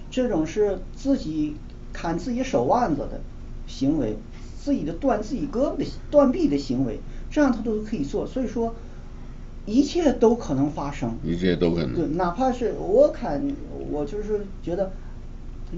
[0.10, 1.56] 这种是自己
[1.94, 3.22] 砍自己手腕子的
[3.68, 4.18] 行为，
[4.60, 8.74] 自己的断自己胳膊的断臂的行为，这样他都可以做，所以说
[9.68, 11.94] 一切都可能发生，一切都可能。
[11.94, 13.48] 对，哪怕是我砍，
[13.92, 14.92] 我就是觉得。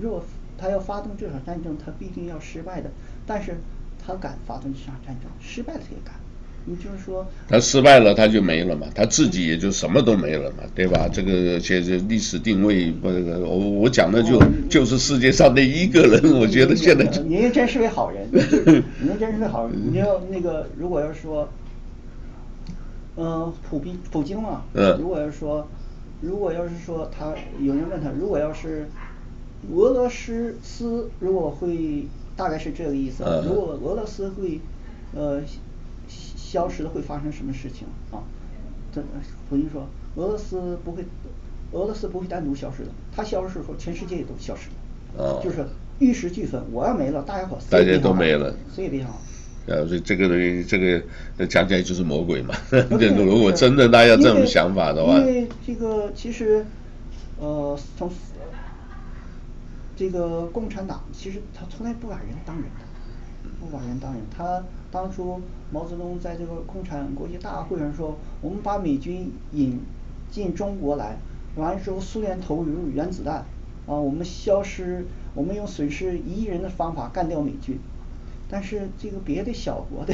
[0.01, 0.23] 如果
[0.57, 2.89] 他要发动这场战争，他必定要失败的。
[3.25, 3.57] 但是，
[4.03, 6.15] 他敢发动这场战争，失败了他也敢。
[6.69, 11.07] 你就是说，他失败了他就没了嘛，他自己也就什么都没了嘛，对吧？
[11.07, 17.21] 这个其实历史定位，我我讲的就、哦、就是世界上的一个人，我觉得现在就。
[17.21, 18.27] 您真是位好人，
[18.99, 19.75] 您真是位好人。
[19.93, 21.47] 你要那个，如果要说，
[23.15, 25.67] 嗯、呃，普比普京嘛，嗯，如果要说，
[26.19, 28.89] 如果要是说他有人问他，如果要是。
[29.73, 33.23] 俄罗斯斯如果会，大概是这个意思。
[33.45, 34.61] 如果俄罗斯会，
[35.13, 35.41] 呃，
[36.07, 38.23] 消失了，会发生什么事情啊？
[38.93, 39.01] 这
[39.49, 41.03] 普京说，俄罗斯不会，
[41.71, 42.89] 俄罗斯不会单独消失的。
[43.13, 44.69] 它消失的时候，全世界也都消失
[45.17, 45.23] 了。
[45.25, 45.41] 啊。
[45.43, 45.65] 就是
[45.99, 47.57] 玉石俱焚，我要没了，大家伙。
[47.69, 48.55] 大家都没了。
[48.73, 49.19] 所以非常好。
[49.65, 51.01] 呃，所以这个东西这个
[51.47, 52.55] 讲起来就是魔鬼嘛。
[52.71, 55.17] 如果真的大家这种想法的话。
[55.17, 56.63] 因为这个其实，
[57.39, 58.09] 呃，从。
[59.97, 64.21] 这个共产党其实他从来不把人当人的，不把人当人。
[64.29, 69.79] 他当初毛泽东在这个共产国际大会上说，我们把美军引
[70.29, 71.17] 进中国来，
[71.55, 73.37] 完了之后苏联投入原子弹，
[73.87, 77.79] 啊，我们消失，我们用损失一亿人的方法干掉美军，
[78.47, 80.13] 但是这个别的小国的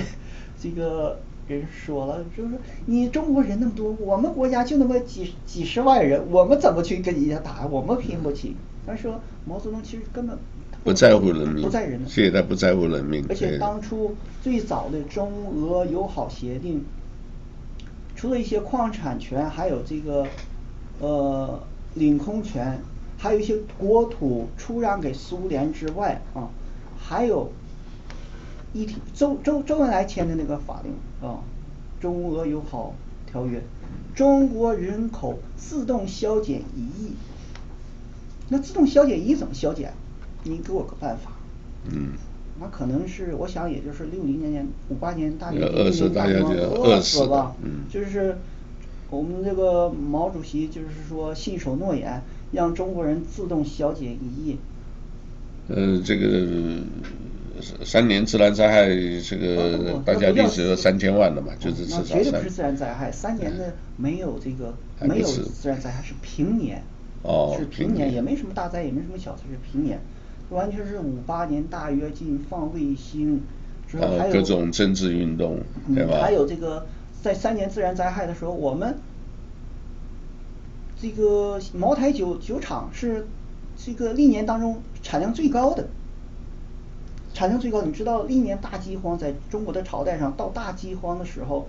[0.57, 7.67] 这个人说了，就是说你中国人那么多，我们国家就那么几几十万人，我们怎么去跟人家打？
[7.67, 8.55] 我们拼不起。
[8.85, 10.37] 他说毛泽东其实根本
[10.83, 13.25] 不在乎人民，不在人民，现在不在乎人民。
[13.29, 16.83] 而且当初最早的中俄友好协定，
[18.15, 20.27] 除了一些矿产权，还有这个
[20.99, 22.79] 呃领空权，
[23.17, 26.49] 还有一些国土出让给苏联之外啊，
[26.97, 27.51] 还有
[28.73, 30.91] 一体周周周恩来签的那个法令
[31.29, 31.39] 啊，
[32.01, 32.93] 中俄友好
[33.25, 33.61] 条约，
[34.13, 37.13] 中国人口自动削减一亿。
[38.53, 39.91] 那自动消减一怎么消减？
[40.43, 41.31] 你给我个办法。
[41.89, 42.09] 嗯。
[42.61, 47.55] 那可能是我想，也就是六零年、五八年大跃进，饿死大家就饿死吧。
[47.63, 47.85] 嗯。
[47.89, 48.37] 就是
[49.09, 54.57] 我们这个毛主席就是说信守诺言，让中国人自动消减一亿。
[55.69, 56.45] 呃，这个
[57.83, 58.87] 三年自然灾害，
[59.27, 62.23] 这个大家历史三千万了嘛，就是至少三。
[62.23, 66.83] 绝对不是自然灾害，三年的没有这个没有自然灾害是平年。
[67.23, 69.99] 哦，是平年，也没什么大灾，也没什么小灾，是平年，
[70.49, 73.41] 完全是五八年大跃进放卫星，
[73.87, 75.59] 之后还有各种政治运动，
[75.95, 76.19] 对吧？
[76.21, 76.85] 还有这个
[77.21, 78.97] 在三年自然灾害的时候，我们
[81.01, 83.25] 这个茅台酒酒厂是
[83.77, 85.87] 这个历年当中产量最高的，
[87.33, 87.81] 产量最高。
[87.83, 91.67] 你知道历年大饥荒在中国的朝代上，到大饥荒的时候，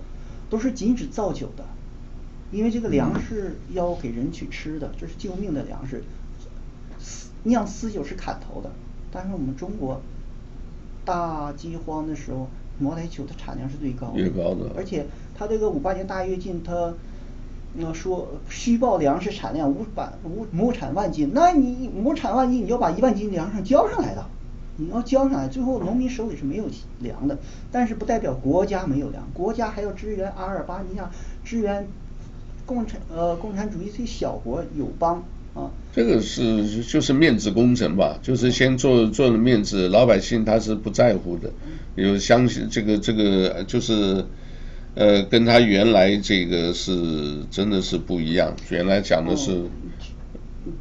[0.49, 1.63] 都是禁止造酒的。
[2.51, 6.03] 因为这个粮食要给人去吃的，这是救命的粮食。
[7.43, 8.71] 酿私酒是砍头的，
[9.11, 10.01] 但是我们中国
[11.03, 12.47] 大饥荒的时候，
[12.79, 14.13] 茅台酒的产量是最高的。
[14.13, 14.71] 最高的。
[14.75, 15.05] 而且
[15.37, 16.93] 它这个五八年大跃进，他
[17.77, 24.25] 要说虚报粮食产量五百五亩产万斤，那你亩产万斤，你要把一万斤粮食交上来的，
[24.77, 26.65] 你要交上来，最后农民手里是没有
[26.99, 27.37] 粮的。
[27.71, 31.11] 但是不代表国家没有粮，国家还要支援阿尔巴尼亚，
[31.43, 31.87] 支援。
[32.65, 35.23] 共产呃，共产主义这些小国友邦
[35.53, 41.51] 啊，这个是就是面子工程吧，就是先做做了面子，老百姓他是不在乎的，
[41.95, 44.25] 有相信这个这个就是
[44.95, 49.51] 呃，跟他原来这个是真的是不一样，原来讲的是。
[49.53, 49.69] 嗯，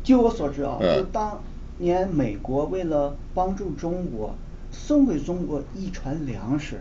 [0.03, 1.43] 据我所知啊，就当
[1.79, 4.35] 年美国为了帮助中国，
[4.73, 6.81] 送给中国一船粮食，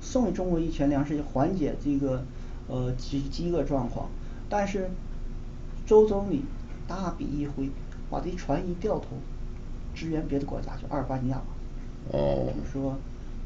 [0.00, 2.22] 送给中国一船粮食，缓解这个
[2.68, 4.10] 呃饥饥饿状况。
[4.48, 4.88] 但是，
[5.86, 6.44] 周总理
[6.86, 7.68] 大笔一挥，
[8.08, 9.06] 把这船一掉头，
[9.92, 11.42] 支援别的国家，就阿尔巴尼亚。
[12.12, 12.46] 哦。
[12.54, 12.96] 就是说，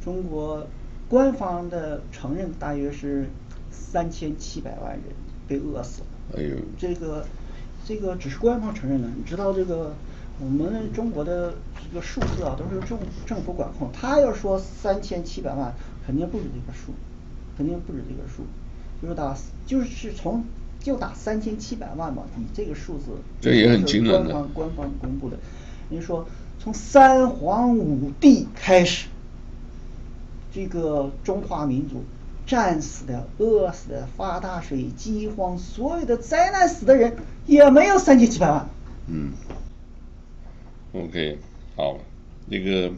[0.04, 0.66] 中国
[1.08, 3.26] 官方的承认大约是
[3.70, 5.02] 三千七百万人
[5.48, 6.38] 被饿死了。
[6.38, 6.56] 哎呦。
[6.78, 7.24] 这个，
[7.86, 9.08] 这个只是官方承认的。
[9.16, 9.94] 你知道这个，
[10.38, 13.90] 我们中国的这个数字啊，都是政政府管控。
[13.92, 15.74] 他要说三千七百万，
[16.06, 16.92] 肯定不止这个数，
[17.56, 18.44] 肯定不止这个数。
[19.00, 19.34] 就是打，
[19.66, 20.44] 就是从。
[20.82, 24.30] 就打三千七百万嘛，以这个数字，这也很惊人的。
[24.30, 25.36] 官方官方公布的，
[25.90, 26.26] 您说
[26.58, 29.08] 从三皇五帝开始，
[30.54, 32.02] 这个中华民族
[32.46, 37.14] 战死的、饿死的、发大水、饥荒，所有的灾难死的人
[37.46, 38.66] 也没有三千七百万。
[39.06, 39.32] 嗯。
[40.94, 41.38] OK，
[41.76, 41.98] 好，
[42.46, 42.90] 那个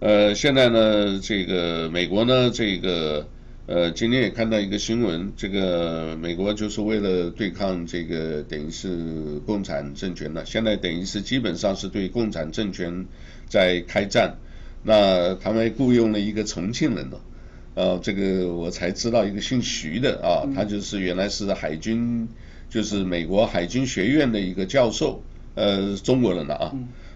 [0.00, 3.28] 呃，现在呢，这个美国呢，这个。
[3.66, 13.06] 呃，今天也看到一个新闻，这个美国就是为了对抗这个等于是共产政权了，现在等于是基本上是对共产政权
[13.48, 14.36] 在开战。
[14.82, 17.16] 那他们雇佣了一个重庆人呢，
[17.74, 22.28] 呃，这个我才知道一个姓徐的啊，他就是原来是海军，
[22.68, 25.22] 就是美国海军学院的一个教授，
[25.54, 26.72] 呃，中国人了啊，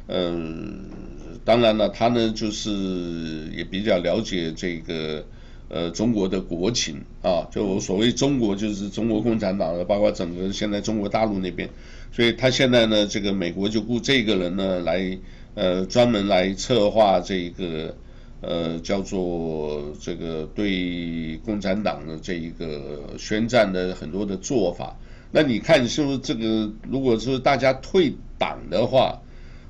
[0.06, 0.87] 嗯、
[1.30, 5.26] 呃，当然了，他呢就是也比较了解这个。
[5.70, 11.68] 呃，中国的国情啊，就所谓中国就是中国共产党的，包括整个现在中国大陆那边，
[12.11, 15.18] 所以他现在呢，这个美国就雇这个人呢来，
[15.54, 17.94] 呃，专门来策划这个，
[18.40, 24.96] 呃，叫做这个对共产党的这一个宣战的很多的做法。
[25.31, 26.72] 那你看是不是这个？
[26.88, 29.20] 如果是大家退党的话，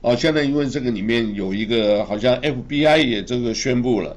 [0.00, 4.16] 哦，现在因为这个里面有一个好像 FBI 也这个宣布了。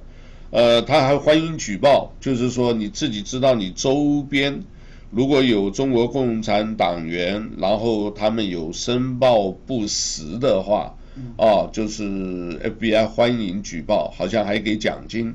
[0.51, 4.63] 呃，他还欢迎举报，就是说你自己知道你周边
[5.09, 10.95] 如果有中国共产党员，然后他们有申报不实的话，
[11.37, 15.33] 啊，就是 FBI 欢迎举报，好像还给奖金。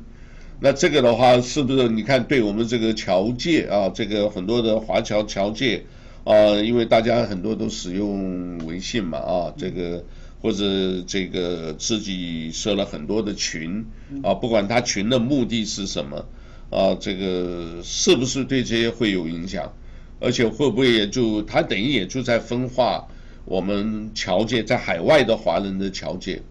[0.60, 5.84] 那这个的话，是不是你看对我们这个侨界啊，这个很多的华侨侨界，
[6.24, 10.04] 啊，因为大家很多都使用微信嘛啊，这个
[10.40, 13.84] 或者这个自己设了很多的群
[14.22, 16.26] 啊，不管他群的目的是什么
[16.70, 19.72] 啊，这个是不是对这些会有影响？
[20.20, 23.08] 而且会不会也就他等于也就在分化
[23.44, 26.42] 我们侨界在海外的华人的侨界？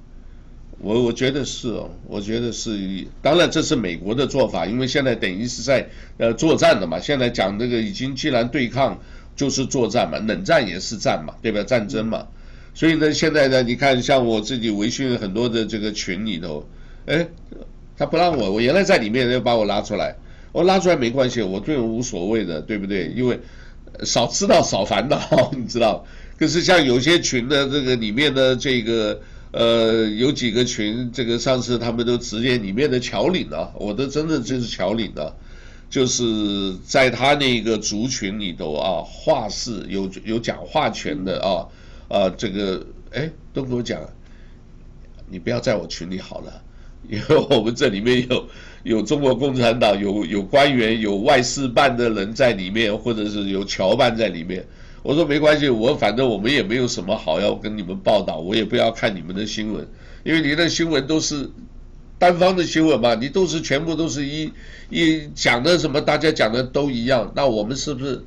[0.80, 9.00] 我我觉得是哦，我觉得是，当然这是美国的做法，因为现在等于是在呃作战的嘛，现在讲这个已经既然对抗。
[9.38, 11.62] 就是作战嘛，冷战也是战嘛，对吧？
[11.64, 12.26] 战争嘛，
[12.76, 16.68] 所以呢，现在呢，你看像我自己微信很多的这个群里头，
[17.08, 17.26] 哎，
[17.98, 20.16] 他不让我，我原来在里面要把我拉出来，
[20.52, 23.12] 我拉出来没关系，我对我无所谓的，对不对？
[23.16, 23.40] 因为
[24.04, 26.06] 少知道少烦恼，你知道。
[26.38, 35.34] 可是像有些群的这个里面的这个呃，有几个群，这个上次他们都直接里面的侨领啊，我都真的就是侨领的。
[35.88, 41.64] 就是在他那个族群里头啊，话事有有讲话权的啊
[42.08, 44.02] 啊，这个哎都跟我讲，
[45.30, 46.62] 你不要在我群里好了，
[47.10, 48.48] 因为我们这里面有
[48.84, 54.66] 有中国共产党，有有官员，有外事办的人在里面，或者是有侨办在里面。
[55.04, 59.88] 我说没关系，我反正我们也没有什么好要跟你们报道，我也不要看你们的新闻，
[60.24, 61.50] 因为你的新闻都是。
[62.18, 64.50] 单方的新闻嘛，你都是全部都是一
[64.90, 68.24] 一讲的什么，大家讲的都一样，那我们是不是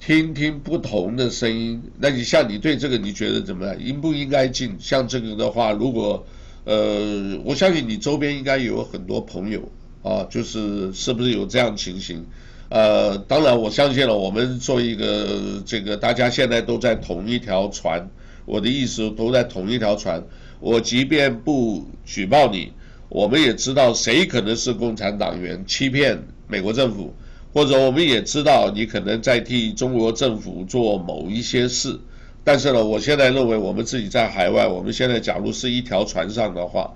[0.00, 1.82] 听听不同的声音？
[1.98, 3.76] 那你像你对这个你觉得怎么样？
[3.78, 4.74] 应不应该进？
[4.80, 6.26] 像这个的话，如果
[6.64, 9.70] 呃，我相信你周边应该有很多朋友
[10.02, 12.24] 啊，就是是不是有这样情形？
[12.70, 18.08] 呃，当然我相信了，我们做一个这个，大家现在都在同一条船，
[18.46, 20.24] 我的意思都在同一条船。
[20.60, 22.72] 我即便不举报你，
[23.10, 27.14] 我们也知道谁可能是共产党员欺骗美国政府，
[27.52, 31.98] 或者我们也知道你可能在替中国政府做某一些事。
[32.42, 36.94] 但是呢，我现在认为我们自己在海外，我们现在假如是一条船上的话，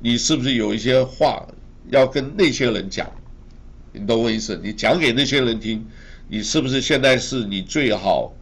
[0.00, 1.48] 你是不是有一些话
[1.90, 3.10] 要跟那些人讲？
[3.92, 4.60] 你懂我意思？
[4.62, 5.84] 你讲给那些人听，
[6.28, 8.32] 你是不是现在是你最好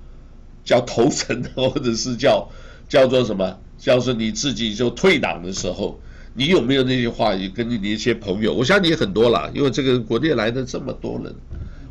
[0.65, 2.49] 叫投诚的，或者是叫
[2.89, 3.59] 叫做什么？
[3.79, 5.99] 叫做你自己就退党的时候，
[6.39, 8.55] 你有没有那些话也跟你的一些朋友？
[8.55, 11.35] 我想你很多了，因为这个国内来的这么多人，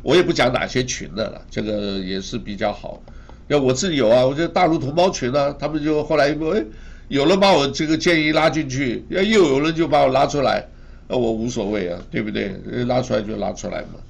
[0.02, 3.02] 我也不讲哪些群的了，这个也是比较好。
[3.48, 6.64] 要我自己有啊，我觉得大陆同胞群啊，他们就后来哎，
[7.08, 10.66] 有人把我这个建议拉进去，要又有人就把我拉出来，
[11.08, 12.54] 那我无所谓啊，对不对？
[12.86, 14.00] 拉出来就拉出来嘛，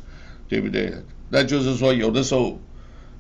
[0.48, 0.92] 对不对？
[1.31, 2.61] 那就是说有的时候。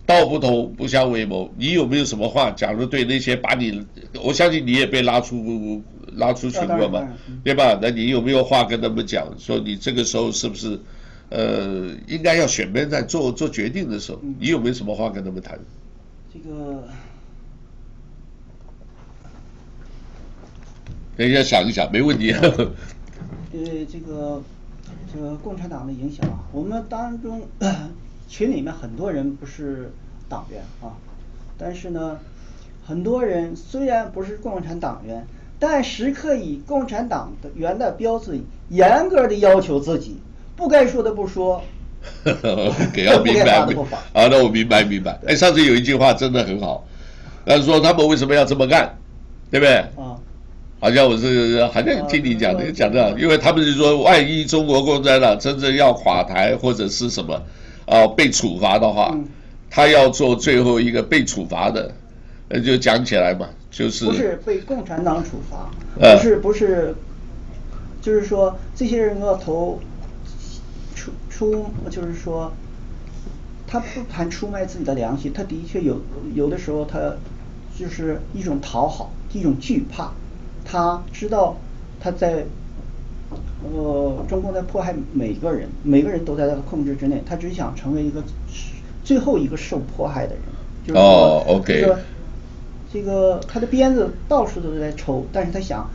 [0.08, 2.50] 道不同不相为谋，你有没有什么话？
[2.50, 3.86] 假如对那些把你，
[4.24, 5.82] 我相信你也被拉出
[6.14, 7.06] 拉出群过嘛，
[7.44, 7.78] 对吧？
[7.82, 9.28] 那你有没有话跟他们讲？
[9.38, 10.80] 说你这个时候是不是，
[11.28, 15.60] 呃，应该要选边站做做决定的时候，你有没有什么话跟他们谈？
[16.32, 16.88] 这个，
[21.18, 22.32] 等一下想一想，没问题。
[22.32, 22.50] 呃，
[23.52, 24.42] 这个
[25.12, 27.46] 这个共产党的影响，我们当中。
[28.28, 29.90] 群里面很多人不是
[30.28, 30.92] 党员啊，
[31.56, 32.18] 但是呢，
[32.86, 35.26] 很多人虽然不是共产党员，
[35.58, 40.18] 但时刻以共产党的员的标准，严格的要求自己，
[40.54, 41.62] 不该说的不说。
[42.94, 43.58] 给要明白，
[44.12, 45.18] 啊，那我明白明白。
[45.26, 46.86] 哎，上次有一句话真的很好，
[47.44, 48.96] 他说他们为什么要这么干，
[49.50, 49.74] 对不对？
[49.96, 50.14] 啊，
[50.78, 57.42] 好像我是好像听你讲的讲的，因为他们是说，万一中国共产党真正要垮台或者是什么。
[57.88, 59.18] 啊，被处罚的话，
[59.70, 61.94] 他要做最后一个被处罚的，
[62.48, 66.94] 那就讲起来嘛，就是不是被共产党处罚，不是不是，
[68.02, 69.80] 就是说这些人要投
[70.94, 72.52] 出出，就是说
[73.66, 76.00] 他不谈出卖自己的良心，他的确有
[76.34, 76.98] 有的时候他
[77.78, 80.12] 就是一种讨好，一种惧怕，
[80.64, 81.56] 他知道
[81.98, 82.44] 他在。
[83.64, 88.22] 呃，中共在迫害每个人，每个人都在他的控制之内，他只想成为一个
[89.02, 90.42] 最后一个受迫害的人。
[90.86, 91.82] 就是说哦，OK。
[91.82, 91.96] 说
[92.92, 95.90] 这个他的鞭子到处都是在抽，但是他想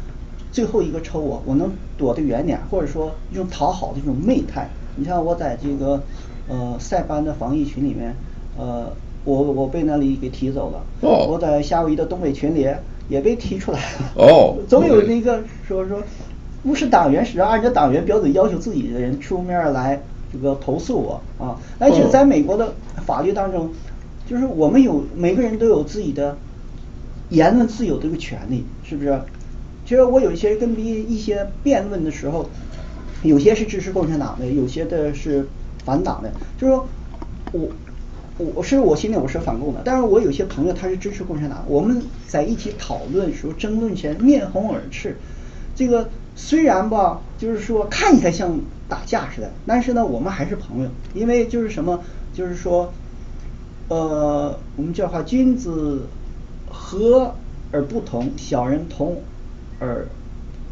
[0.51, 4.70] 最后一个抽我，我能躲得远点，或者说一种讨好的这种媚态。
[4.97, 6.03] 你像我在这个
[6.49, 8.14] 呃塞班的防疫群里面，
[8.57, 8.91] 呃，
[9.24, 10.84] 我我被那里给踢走了。
[11.01, 11.28] 哦。
[11.30, 12.68] 我在夏威夷的东北群里
[13.07, 14.11] 也被踢出来了。
[14.16, 14.57] 哦。
[14.68, 16.03] 总有那个说说。
[16.64, 20.01] 不是党员，是要按照党员标准要求自己的人出面来
[20.32, 21.59] 这个投诉我啊！
[21.78, 22.74] 而且在美国的
[23.05, 23.70] 法律当中，
[24.26, 26.38] 就是我们有每个人都有自己的
[27.30, 29.20] 言论自由这个权利，是不是？
[29.86, 32.49] 其实我有一些跟别一些辩论的时候，
[33.22, 35.45] 有些是支持共产党的，有些的是
[35.84, 36.88] 反党的，就是说
[37.51, 37.70] 我
[38.55, 45.18] 我是我心里我是反共的，但是我有些朋友他是支持共产党，我们在一起讨论时候争论前面红耳赤，
[45.76, 48.59] 这个虽然吧，就是说看起来像
[48.89, 52.01] 打架似的，但是呢，我们还是朋友，因为就是什么，
[52.34, 52.91] 就是说，
[53.88, 56.07] 呃，我们叫话君子
[56.69, 57.34] 和
[57.71, 59.21] 而不同，小人同
[59.79, 60.07] 而。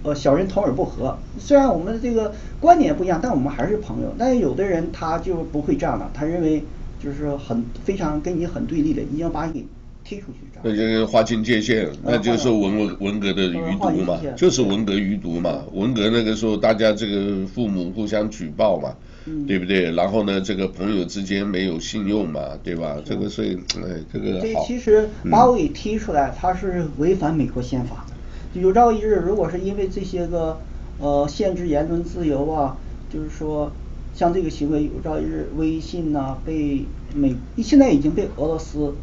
[0.03, 1.15] 呃，小人同而不和。
[1.37, 4.11] 虽然我们的这个观点不一样，但我们还是朋友。
[4.17, 6.63] 但是有的人他就不会这样的，他认为
[6.99, 9.67] 就是很非常跟你很对立的，一定要把你
[10.03, 10.39] 踢出去。
[10.63, 15.63] 那就是划清界限，那就是文文革的余毒嘛，就是文革余毒嘛。
[15.73, 18.93] 文革那个时候大家这个父母互相举报嘛，
[19.25, 19.91] 嗯、对不对？
[19.91, 22.97] 然后呢，这个朋友之间没有信用嘛，对吧？
[23.03, 24.39] 这个所以，哎，这个好。
[24.41, 28.61] 对，其实把我给踢出来，他是违反美国宪法的。
[28.61, 30.59] 有朝一日，如果是因为这些个
[30.99, 32.77] 呃限制言论自由啊，
[33.11, 33.71] 就是说
[34.13, 36.85] 像这个行为，有朝一日微信呐、啊、被
[37.15, 38.93] 美现在已经被俄罗斯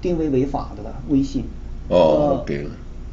[0.00, 1.44] 定为违法的了，微信。
[1.88, 2.70] 哦，对了。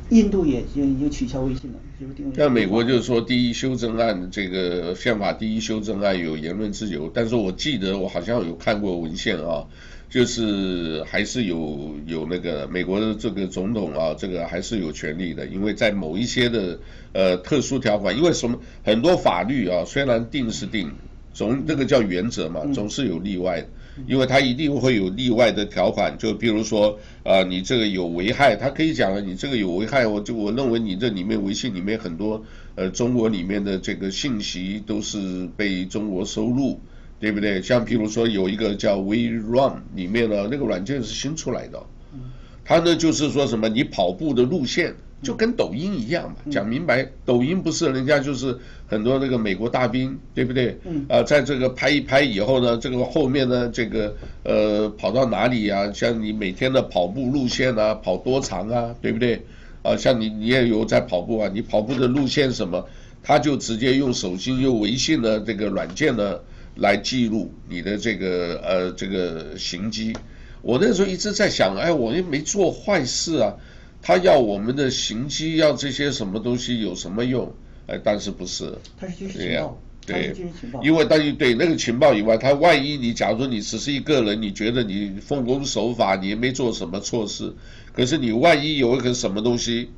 [0.10, 2.36] 印度也已经已经取消微信了，就是定位。
[2.36, 9.66] 像美国就是说第一修正案，这个宪法第一修正案有言论自由，但是我记得我好像有看过文献啊。
[10.10, 16.80] 就是还是有有那个美国的这个总统啊，这个还是有权利的，因为在某一些的
[17.12, 20.90] 呃特殊条款，因为什么很多法律啊，虽然定是定，
[21.34, 23.68] 总那个叫原则嘛，总是有例外的，
[24.06, 32.44] 因为它一定会有例外的条款，就比如说啊，你这个有危害，它可以讲了，你这个有危害，我就我认为你这里面微信里面很多
[32.76, 36.80] 呃中国里面的这个信息都是被中国收录。
[37.20, 37.60] 对不对？
[37.64, 41.82] 像比如说有一个叫 WeRun 里面的那个软件是新出来的，
[42.64, 48.58] 它呢就是说什么你跑步的路线就跟抖音一样嘛，讲明白，抖音不是人家就是
[48.88, 50.78] 很多那个美国大兵，对不对？
[51.10, 55.92] 啊，在这个拍一拍以后呢，这个后面呢这个呃跑到哪里啊？
[55.92, 59.42] 像你每天的跑步路线啊，跑多长啊，对不对？
[59.84, 62.86] 啊，像你你也有在跑步啊，你跑步的路线什么，
[63.24, 66.40] 他就直接用手机用微信的这个软件呢。
[66.80, 70.16] 来记录你的这个呃这个行迹，
[70.62, 73.56] 我那时候一直在想，哎，我又没做坏事啊，
[74.02, 77.54] 他要我们的行迹，要这些什么东西有什么用？
[77.88, 78.74] 哎，但是不是？
[79.00, 80.36] 他是军事情报，对，
[80.84, 87.54] 因为但是对那个情报以外，他万一你假如说你只是一个人，你觉得你奉公守法，你也没做什么错事，
[87.94, 89.90] 可是你万一有一个什么东西，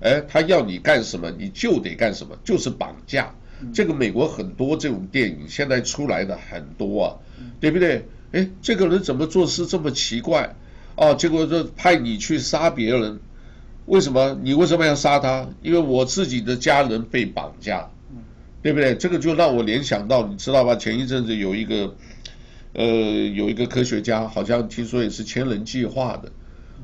[0.00, 3.34] 哎，他要你干什么，你就得干什么，就是绑架。
[3.72, 7.14] 这个美国很多这种电影现在出来的很多啊，
[7.60, 8.04] 对不对？
[8.32, 10.56] 哎，这个人怎么做事这么奇怪？
[10.96, 13.20] 哦，结果就派你去杀别人，
[13.86, 14.38] 为什么？
[14.42, 15.48] 你为什么要杀他？
[15.62, 17.90] 因为我自己的家人被绑架，
[18.62, 18.94] 对不对？
[18.94, 20.76] 这个就让我联想到，你知道吧？
[20.76, 21.94] 前一阵子有一个，
[22.74, 26.30] 呃，有一个科学家，好像听说也是千人计划的，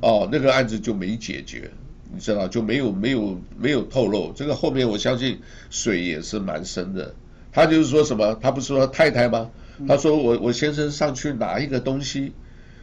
[0.01, 1.70] 哦，那个案子就没解决。
[2.11, 7.14] 你知道就没有没有没有透露这个后面我相信水也是蛮深的。
[7.53, 8.34] 他就是说什么？
[8.40, 9.51] 他不是说太太吗？
[9.86, 12.32] 他说我我先生上去拿一个东西，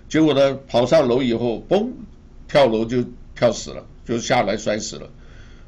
[0.08, 1.90] 结果呢跑上楼以后，嘣，
[2.48, 3.04] 跳楼就
[3.36, 5.10] 跳死了，就下来摔死了，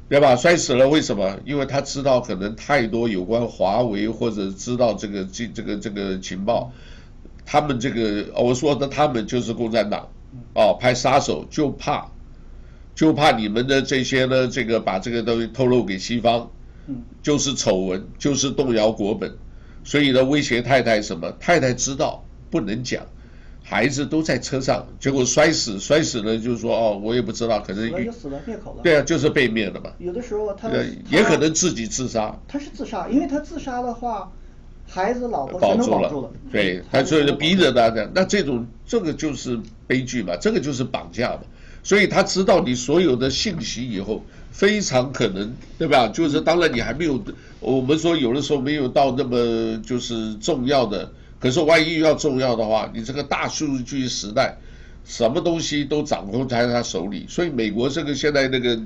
[0.08, 0.36] 对吧？
[0.36, 1.38] 摔死了为什么？
[1.44, 6.72] 因为他知道可能太多有关华为或者知道这个这这个这个情报，
[7.44, 10.08] 他们这个我说的他们就是共产党，
[10.54, 12.10] 哦，派杀手就怕。
[12.94, 16.50] 就怕你们的这些呢，这个把这个东西透露给西方，
[17.22, 19.32] 就是丑闻，就是动摇国本，
[19.84, 21.30] 所以呢威胁太太什么？
[21.38, 23.06] 太太知道不能讲，
[23.68, 28.80] 孩子都在车上，结果摔死，摔死了就是说哦，我也不知道，可能死了灭口了。
[28.82, 29.90] 对啊，就是被灭了嘛。
[29.98, 30.70] 有的时候他
[31.10, 32.34] 也可能自己自杀。
[32.48, 34.32] 他是自杀，因为他自杀的话，
[34.86, 36.30] 孩子老婆保住了。
[36.50, 41.40] 对，他所以就逼着他的，那这种这个就是悲剧嘛，这个就是绑架嘛。
[41.82, 46.08] 所以他知道你所有的信息以后，非常可能，对吧？
[46.08, 47.22] 就是当然你还没有，
[47.60, 54.56] 我们说有的时候没有到那么就是重要的，可是万一要重要的话，你这个大数据时代，
[55.04, 57.26] 什么东西都掌控在他手里。
[57.28, 58.78] 所以美国这个现在那个，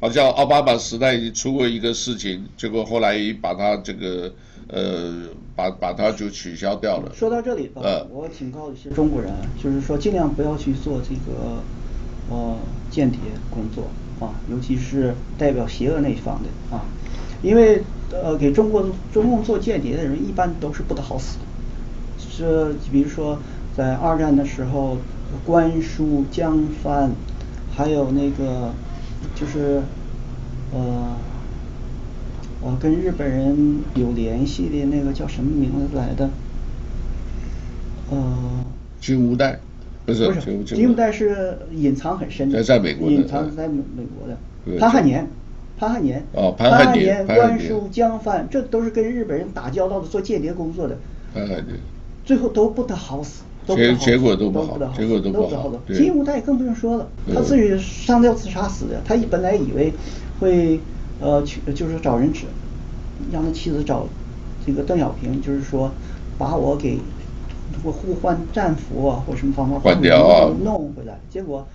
[0.00, 4.32] 好像奥巴马时代出过一个事情，结果后来把他这个
[4.68, 7.12] 呃，把把他就取消掉了。
[7.14, 9.32] 说到这里，呃，我警告一些中国人，
[9.62, 11.62] 就是说尽量不要去做这个。
[12.30, 12.54] 呃，
[12.90, 13.84] 间谍工作
[14.20, 16.84] 啊，尤其是代表邪恶那一方的啊，
[17.40, 17.82] 因为
[18.12, 21.38] 呃，给中国中共做间谍的人一般都是不得好死
[22.18, 22.30] 的。
[22.30, 23.38] 是比如说
[23.76, 24.98] 在二战的时候，
[25.44, 27.10] 关戍江帆，
[27.74, 28.72] 还有那个
[29.34, 29.82] 就是
[30.72, 31.16] 呃，
[32.60, 36.30] 我跟日本人有联系的那个叫什么名字来的？
[38.10, 38.64] 呃。
[39.00, 39.60] 金无代，
[40.04, 44.36] 不是，不是金无代是隐藏很深的，在美国的，隐藏在美美国的。
[44.76, 45.24] 潘汉年，
[45.78, 50.98] 潘汉年，哦，潘汉年，关叔江帆，这都是跟日本人打交道的，做间谍工作的。
[51.32, 51.78] 潘汉年，
[52.28, 55.72] 最后都不得好死，结结果都不好，结果都不好。
[55.86, 59.00] 金无代更不用说了，他自己上吊自杀死的。
[59.02, 59.90] 他本来以为
[60.38, 60.78] 会
[61.22, 62.44] 呃去就是找人指，
[63.32, 64.06] 让他妻子找
[64.66, 65.90] 这个邓小平，就是说
[66.36, 66.98] 把我给。
[67.84, 71.18] 我互换战俘啊，或什么方法换掉啊，弄回来。
[71.30, 71.66] 结果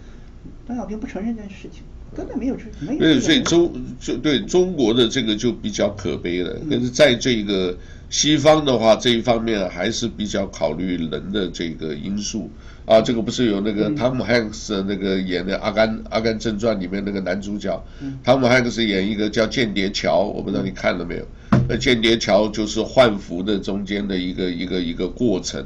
[0.67, 1.83] 邓小平不承认这件事情，
[2.15, 2.99] 根本没有这没有。
[2.99, 6.55] 对，所以中就对中国的这个就比较可悲了。
[6.69, 7.75] 可是在这个
[8.09, 12.49] 西方的话，这一方面还是比较考虑人的这个因素
[12.85, 13.01] 啊。
[13.01, 17.83] 这个不是有那个汤姆汉克斯那个演的《阿甘阿甘正传》里面那个男主角，
[18.23, 21.25] 汤姆汉克斯演一个叫间谍桥，我不知道你看了没有。
[21.67, 25.63] 那间谍桥就是换服的中间的一个一个一个过程，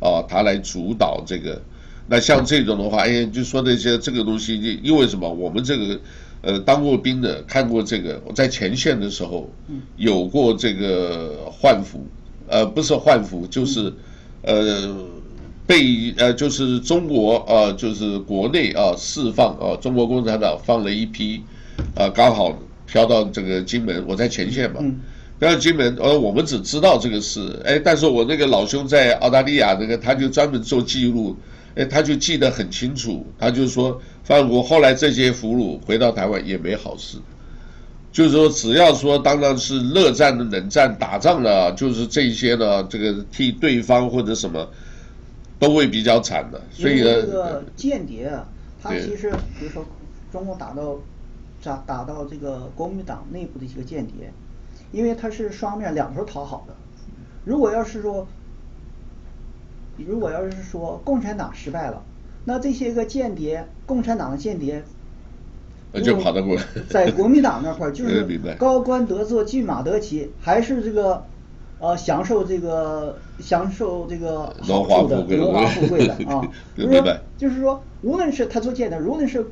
[0.00, 1.60] 啊，他来主导这个。
[2.12, 5.32] 那像这种的话，哎，就说那些这个东西，因为什么？
[5.32, 6.00] 我们这个
[6.42, 9.48] 呃当过兵的，看过这个，我在前线的时候，
[9.96, 12.04] 有过这个换俘，
[12.48, 13.94] 呃，不是换俘，就是
[14.42, 14.92] 呃
[15.68, 21.40] 被呃就是中国啊、呃，就是国内啊释放啊，中国共产党放了一批
[21.94, 22.58] 啊，刚好
[22.88, 24.80] 飘到这个金门，我在前线嘛。
[25.38, 31.34] 不要金门，呃，我们只知道这个事，哎，但是我那个老兄在澳大利亚那个，他就专门做记录，
[31.74, 37.18] 哎，他就记得很清楚，他就说，反正我后来这些俘虏回到台湾也没好事，
[38.12, 44.68] 就是说，只要说当然是热战的冷战打仗了，就是这些呢，这个替对方或者什么，
[45.58, 48.46] 都会比较惨的，所以呢，这个间谍啊，
[48.82, 49.84] 他其实比如说
[50.32, 50.96] 中共打到
[51.62, 54.32] 打打到这个国民党内部的一个间谍。
[54.92, 56.74] 因为他是双面两头讨好的，
[57.44, 58.26] 如果要是说，
[60.08, 62.02] 如果要是说共产党失败了，
[62.44, 64.82] 那这些个间谍，共产党的间谍，
[66.02, 68.26] 就跑得过来，在国民党那块儿 就是
[68.58, 71.24] 高官得坐，骏马得骑，还是这个
[71.78, 76.42] 呃享受这个享受这个好处的荣华富贵的啊，
[76.76, 79.46] 就是说就是说，无论是他做间谍，无论是。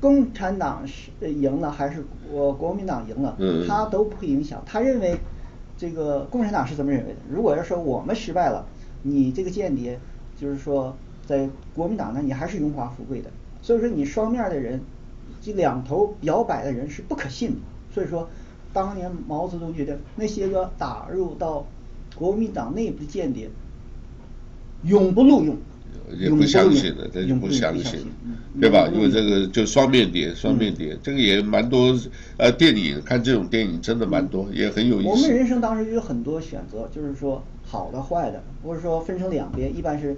[0.00, 3.36] 共产党是赢了还是我国民党赢了，
[3.66, 4.62] 他都不会影响。
[4.64, 5.18] 他认为，
[5.76, 7.18] 这个共产党是怎么认为的？
[7.28, 8.64] 如果要说我们失败了，
[9.02, 9.98] 你这个间谍，
[10.40, 10.96] 就是说
[11.26, 13.30] 在国民党呢，你还是荣华富贵的。
[13.62, 14.80] 所以说你双面的人，
[15.40, 17.56] 这两头摇摆的人是不可信的。
[17.94, 18.28] 所以说，
[18.72, 21.66] 当年毛泽东觉得那些个打入到
[22.14, 23.48] 国民党内部的间谍，
[24.84, 25.56] 永不录用。
[26.16, 28.00] 也不相信的，这就不相信，
[28.58, 28.88] 对吧？
[28.90, 31.94] 因为这个就双面谍，双面谍，这个也蛮多。
[32.38, 35.10] 呃，电影看这种电影真的蛮多，也很有意思。
[35.10, 40.16] 我们人生当时有很多选择，就是说好的、坏的，不是说分成两边，一般是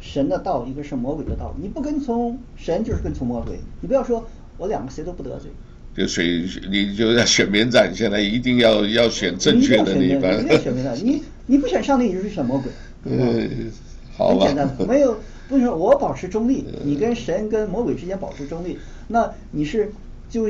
[0.00, 1.54] 神的道，一个是魔鬼的道。
[1.60, 3.58] 你不跟从神，就是跟从魔鬼。
[3.80, 4.24] 你不要说
[4.56, 5.50] 我两个谁都不得罪。
[5.96, 10.30] 就所以你就要选边站，现在一定要要选正确的那一方。
[10.44, 12.70] 你要选边站，你 你不选上帝，你就是选魔鬼。
[13.04, 13.70] 嗯。
[14.16, 15.18] 很简单，没有
[15.48, 18.78] 不是说我保持中立，你跟神跟魔鬼之间保持中立，
[19.08, 19.92] 那你是
[20.30, 20.48] 就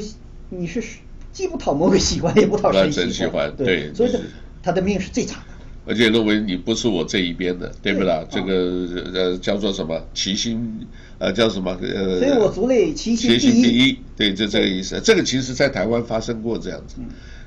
[0.50, 0.84] 你是
[1.32, 4.14] 既不讨魔鬼喜欢，也不讨神喜欢，对，所以
[4.62, 5.53] 他的命是最惨的。
[5.86, 8.24] 而且认为你不是我这一边的，对不啦？
[8.30, 10.86] 这个呃叫做什么齐心
[11.18, 12.20] 呃叫什么呃？
[12.20, 13.98] 非我族类，齐心第一。
[14.16, 15.00] 对，就这个意思。
[15.02, 16.96] 这个其实在台湾发生过这样子。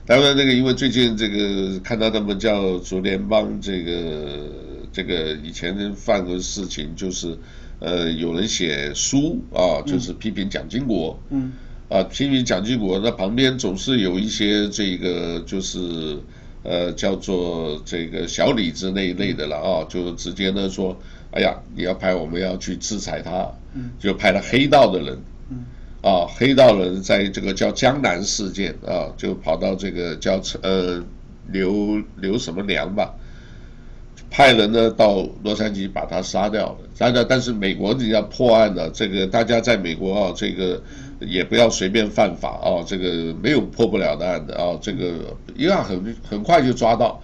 [0.05, 4.49] 台湾那个因为最近这个看到他们叫竹联帮这个。
[4.93, 7.37] 这个以前犯过的事情就是，
[7.79, 11.51] 呃，有人写书啊，就是批评蒋经国，嗯，
[11.87, 16.17] 啊，批评蒋经国，那旁边总是有一些这个就是，
[16.63, 20.97] 呃，叫做这个小李子那一类的了啊，就直接呢说，
[21.31, 25.17] 哎呀，你要派我们要去制裁他，嗯，就派了黑道的人，
[25.49, 25.65] 嗯，
[26.01, 31.01] 啊，黑道人在这个叫江南事件啊，就跑到这个叫呃
[31.51, 33.13] 刘刘什么良吧。
[34.29, 37.23] 派人呢到洛杉矶把他杀掉了，杀掉。
[37.23, 40.81] 但是美国你要破案了，这个大家在美国啊，这个
[41.19, 47.21] 也不要随便犯法啊，这个没有破不了的案的啊，这个一样很很快就抓到，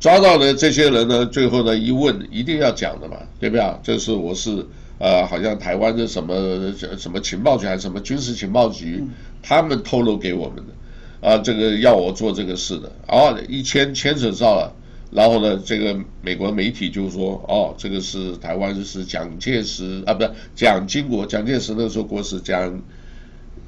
[0.00, 3.62] 抓到的这些人呢，最后呢一问一定要讲的嘛，对不对？
[3.62, 3.78] 啊？
[3.82, 4.66] 这是我是
[4.98, 9.04] 呃，好像台湾的什么什么情报局还是什么军事情报局，
[9.42, 14.74] 他们透露给我们的，啊，这个要我做这个事的，啊，一牵牵扯上了。
[15.10, 22.82] 然后呢，这个美国媒体就说，哦，这个是台湾是蒋介石啊，不是蒋经国，蒋介石那时候国是蒋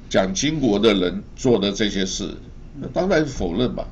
[0.09, 2.29] 蒋经国的人做的这些事，
[2.79, 3.85] 那当然否认嘛，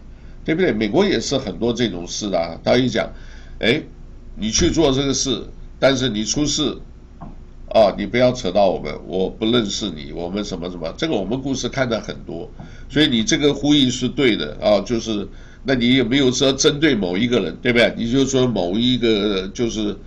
[0.43, 0.71] 对不对？
[0.71, 3.11] 美国也是很多这种事的啊，他一讲，
[3.59, 3.81] 哎，
[4.35, 5.43] 你去做这个事，
[5.79, 6.77] 但是你出事，
[7.69, 12.49] 啊，你不要扯到我们，我不认识你，我们什么什么，这个我们故事看的很多，
[12.89, 15.27] 所以你这个呼应是对的啊，就是
[15.63, 17.93] 那你也没有说针对某一个人，对不对？
[17.97, 19.97] 你就说某一个就是，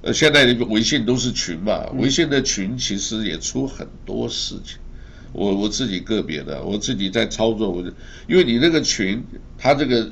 [0.00, 4.78] 呃，现在的微信都是群嘛，微信的群其实也出很多事情，
[5.32, 7.82] 我我自己个别的，我自己在操作，我
[8.26, 9.22] 因为你那个群，
[9.58, 10.10] 他这个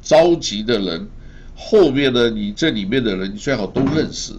[0.00, 1.08] 召集的人，
[1.54, 4.32] 后面的你这里面的人，你最好都认识，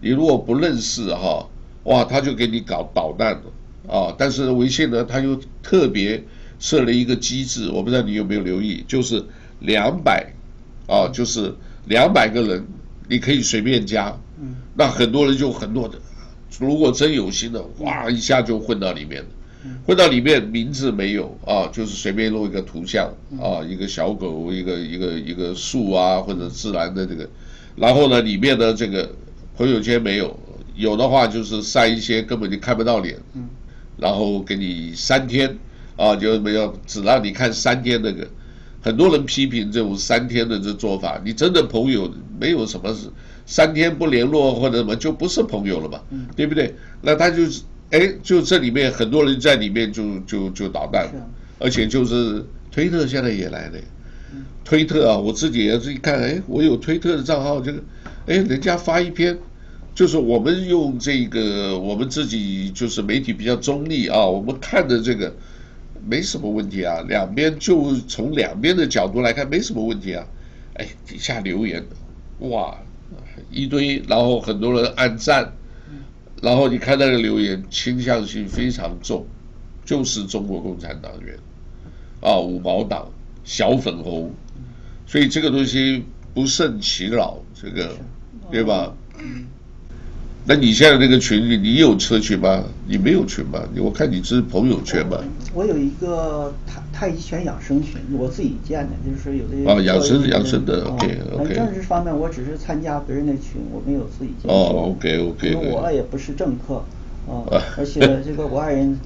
[0.00, 1.48] 你如果不认识哈。
[1.84, 4.14] 哇，他就给你搞捣蛋了啊！
[4.18, 6.22] 但是微信呢，他又特别
[6.58, 9.24] 设了一个机制，我不知道你有没有留意，就是
[9.60, 10.30] 两百
[10.86, 11.54] 啊，就是
[11.86, 12.66] 两百个人，
[13.08, 14.14] 你可以随便加。
[14.38, 14.56] 嗯。
[14.74, 15.98] 那很多人就很多的，
[16.58, 19.28] 如果真有心的，哇，一下就混到里面了。
[19.86, 27.28] 混到里面，名字没有啊，就是随便弄一个图像啊，一个小狗，一个一个一个树啊，或者自然的这个，
[27.76, 29.10] 然后呢，里面的这个
[29.56, 30.38] 朋友圈没有。
[30.76, 33.14] 有的话就是晒一些根本就看不到脸，
[33.98, 35.58] 然后给你三天，
[35.94, 38.26] 啊，就没有只让你看三天那个，
[38.80, 43.10] 很多人批评这种三天的这做法，你真的朋友没有什么是，
[43.44, 46.00] 三天不联络或者什么就不是朋友了嘛，
[46.34, 46.74] 对不对？
[47.02, 51.08] 那他就是，哎，就这里面很多人在里面就就就捣蛋，
[51.58, 53.78] 而且就是推特现在也来了，
[54.64, 57.82] 推特啊，我自己也是一看，哎，我有推特的账号，这个，
[58.26, 59.38] 哎，人家发一篇。
[59.92, 65.34] 就是我们用这个，我们自己就是媒体比较中立啊，我们看的这个
[66.08, 70.24] 没什么问题啊，两边就从两边的角度来看没什么问题啊。
[70.74, 71.84] 哎，底下留言，
[72.38, 72.78] 哇，
[73.50, 75.52] 一堆，然后很多人按赞，
[76.40, 79.26] 然后你看那个留言倾向性非常重，
[79.84, 81.38] 就是中国共产党员。
[82.22, 83.10] 啊，五毛党、
[83.44, 84.30] 小粉红，
[85.06, 87.96] 所以这个东西不胜其扰，这个
[88.50, 88.94] 对吧？
[90.44, 92.64] 那你现在那个群里，你有车群吗？
[92.86, 93.62] 你没有群吧？
[93.76, 95.22] 我看你是朋友圈吧。
[95.52, 99.70] 我有一个太太极拳养生群，我自己建的，就是有的。
[99.70, 101.54] 啊，养生养生的，OK OK。
[101.54, 104.50] 政治方面，我只是参加别人的群，我没有自己建。
[104.50, 105.50] 哦，OK OK。
[105.50, 106.76] 因为我也不是政客，
[107.28, 107.44] 啊，
[107.76, 108.98] 而且这个我爱人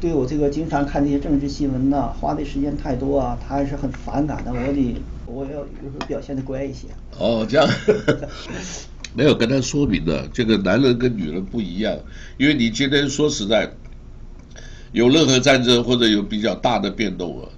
[0.00, 4.52] 对我这个经常看这些政治新闻呐，花的时间太多啊，他还是很反感的。
[4.52, 6.88] 我得我要有时候表现的乖一些。
[7.18, 7.68] 哦，这样。
[9.18, 11.98] 没有跟他说明的，这个男人跟女人不一样，
[12.36, 13.68] 因为你今天说实在，
[14.92, 17.48] 有任何战争或者有比较大的变动啊，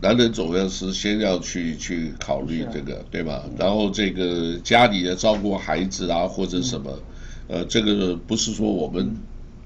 [0.00, 3.42] 男人总要是先要去去考虑这个，对吧？
[3.58, 6.96] 然后这个家里的照顾孩子啊或者什么，
[7.48, 9.16] 呃，这个不是说我们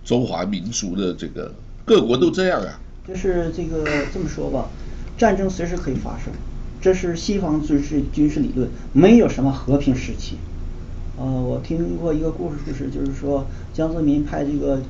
[0.06, 1.54] 中华民族的这个
[1.84, 2.80] 各国都这样啊。
[3.06, 4.70] 就是这个这么说吧，
[5.18, 6.32] 战争随时可以发生，
[6.80, 10.38] 这是西方军事军事理论，没有什么和平时期。
[11.20, 13.44] 呃，我听过一个故事，就是就是说
[13.74, 14.80] 江泽民派这个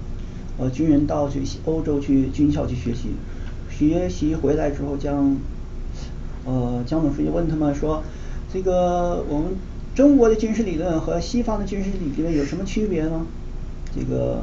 [0.59, 3.09] 呃军人到去欧洲去军校去学习，
[3.70, 5.37] 学习回来之后江
[6.45, 8.03] 呃江总书记问他们说，
[8.53, 9.57] 这个我们
[9.95, 13.24] 中国的军事理论和西方的军事理论有什么区别呢？
[13.95, 14.43] 这个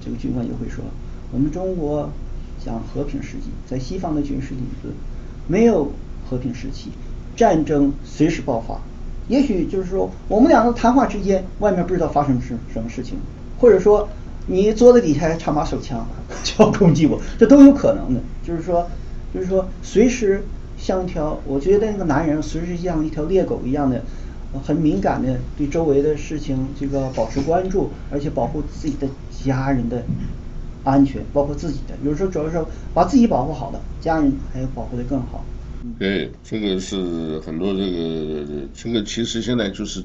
[0.00, 0.84] 这个军官就会说，
[1.32, 2.08] 我们中国
[2.64, 4.94] 讲和平时期，在西方的军事理论
[5.48, 5.90] 没有
[6.30, 6.90] 和平时期，
[7.34, 8.80] 战争随时爆发。
[9.28, 13.16] 也许就是说，我们两个谈话之间，外面不知道发生什什么事情，
[13.58, 14.08] 或者说
[14.46, 16.06] 你桌子底下还插把手枪
[16.42, 18.20] 就要攻击我，这都有可能的。
[18.46, 18.86] 就是说，
[19.32, 20.44] 就是说，随时
[20.76, 24.02] 像一条，我觉得那个男人随时像一条猎狗一样的，
[24.62, 29.08] 很敏感的对周围的事情这个保持关注，而且保护自己的
[29.42, 30.02] 家人的
[30.84, 31.94] 安全，包括自己的。
[32.04, 32.62] 有时候主要是
[32.92, 35.42] 把自己保护好了，家人还要保护的更好。
[35.98, 40.02] 对，这个是很多这个这个其实现在就是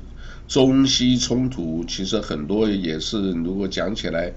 [0.48, 4.32] 中西冲突，其实很多也是如果讲起来，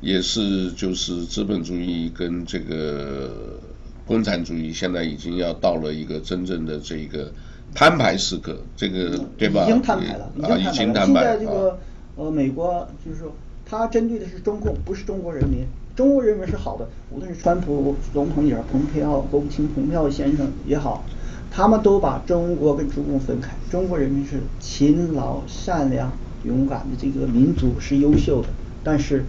[0.00, 3.58] 也是就是资本主义跟这个
[4.06, 7.32] 共产主义现在已经要到了一个真正的这个
[7.74, 9.64] 摊牌时刻，这个对吧？
[9.64, 11.38] 已经摊牌了，已经摊牌了。
[11.38, 11.78] 现在这个
[12.16, 15.66] 呃美国就是说，他针对的是中共，不是中国人民。
[15.96, 21.04] 中国人民是好的，无论是川普总统也好，蓬佩奥国务卿蓬佩奥先生也好，
[21.52, 23.52] 他们都把中国跟中共分开。
[23.70, 26.10] 中国人民是勤劳、善良、
[26.44, 28.48] 勇敢的这个民族，是优秀的，
[28.82, 29.24] 但是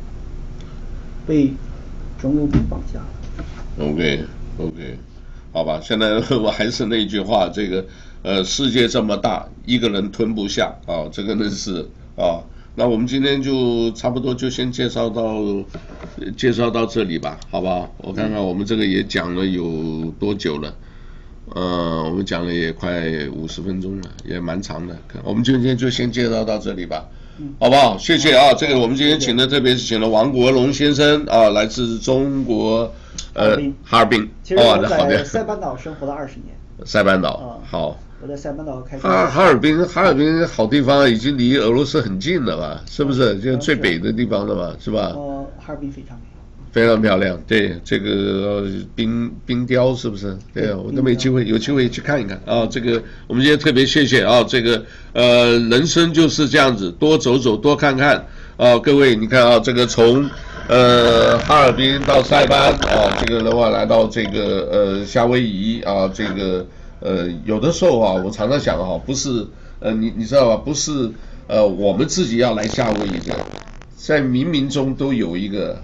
[1.27, 1.53] 被
[2.19, 3.85] 中共给绑架了。
[3.87, 4.23] OK
[4.57, 4.97] OK，
[5.53, 7.85] 好吧，现在我还是那句话，这个
[8.23, 12.41] 呃，世界这么大，一个人吞不下啊，这个呢是啊。
[12.77, 15.41] 那我们今天就差不多就先介绍到
[16.35, 17.89] 介绍到这里吧，好不好？
[17.99, 20.73] 我看看我们这个也讲了有多久了，
[21.53, 24.97] 呃，我们讲了也快五十分钟了，也蛮长的。
[25.23, 27.05] 我们今天就先介绍到这里吧。
[27.59, 27.97] 好不好？
[27.97, 32.91] 谢谢啊，这个我们今天请的特别是请了王国龙先生啊，来自中国
[33.33, 34.29] 呃哈尔滨。
[34.43, 36.55] 其实我在塞班岛生活了二十年。
[36.85, 37.97] 塞班岛，好。
[38.25, 38.97] 我在塞班岛开。
[38.97, 42.81] 哈哈尔滨，哈尔滨好地方，已经离俄罗斯很近了吧？
[42.89, 43.39] 是不是？
[43.39, 44.75] 就最北的地方了吧？
[44.79, 45.13] 是吧？
[45.15, 46.23] 哦，哈尔滨非常美。
[46.71, 48.65] 非常漂亮，对这个
[48.95, 50.35] 冰冰雕是不是？
[50.55, 52.67] 对啊，我都没机会，有机会去看一看啊。
[52.69, 58.25] 这个我们今天特别谢谢啊，这个呃，人生就是这样子，多走走，多看看
[58.57, 58.77] 啊。
[58.79, 60.27] 各位，你看啊，这个从
[60.67, 66.65] 呃哈尔滨到塞班啊，这个的话来到这个呃夏威夷啊，这个
[67.05, 69.45] 呃有的时候啊，我常常想哈，不是
[69.79, 70.55] 呃你你知道吧？
[70.65, 71.11] 不是
[71.47, 73.35] 呃我们自己要来夏威夷的，
[73.95, 75.79] 在冥冥中都有一个。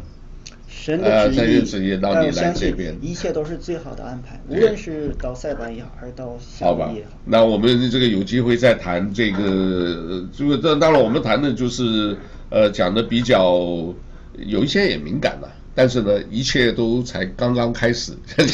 [0.68, 7.12] 神的旨意，让你来这边，一切都是最好的安排，无论是到塞班也好，还是到夏威夷也好。
[7.26, 12.18] 那我们这个有机会再谈这个，这个这当然我们谈的就是
[12.50, 13.94] 呃讲的比较
[14.40, 18.46] 有一些也敏感了，但是呢，一切都才刚刚开始， 你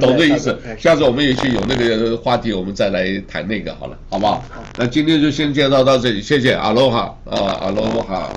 [0.00, 0.58] 懂这意思？
[0.78, 4.36] 下次我们也许有那个话题，我们再来谈那个好了，好不好？
[4.48, 8.30] 好，那今天就先介绍到这里，谢谢，阿罗哈啊，阿罗哈。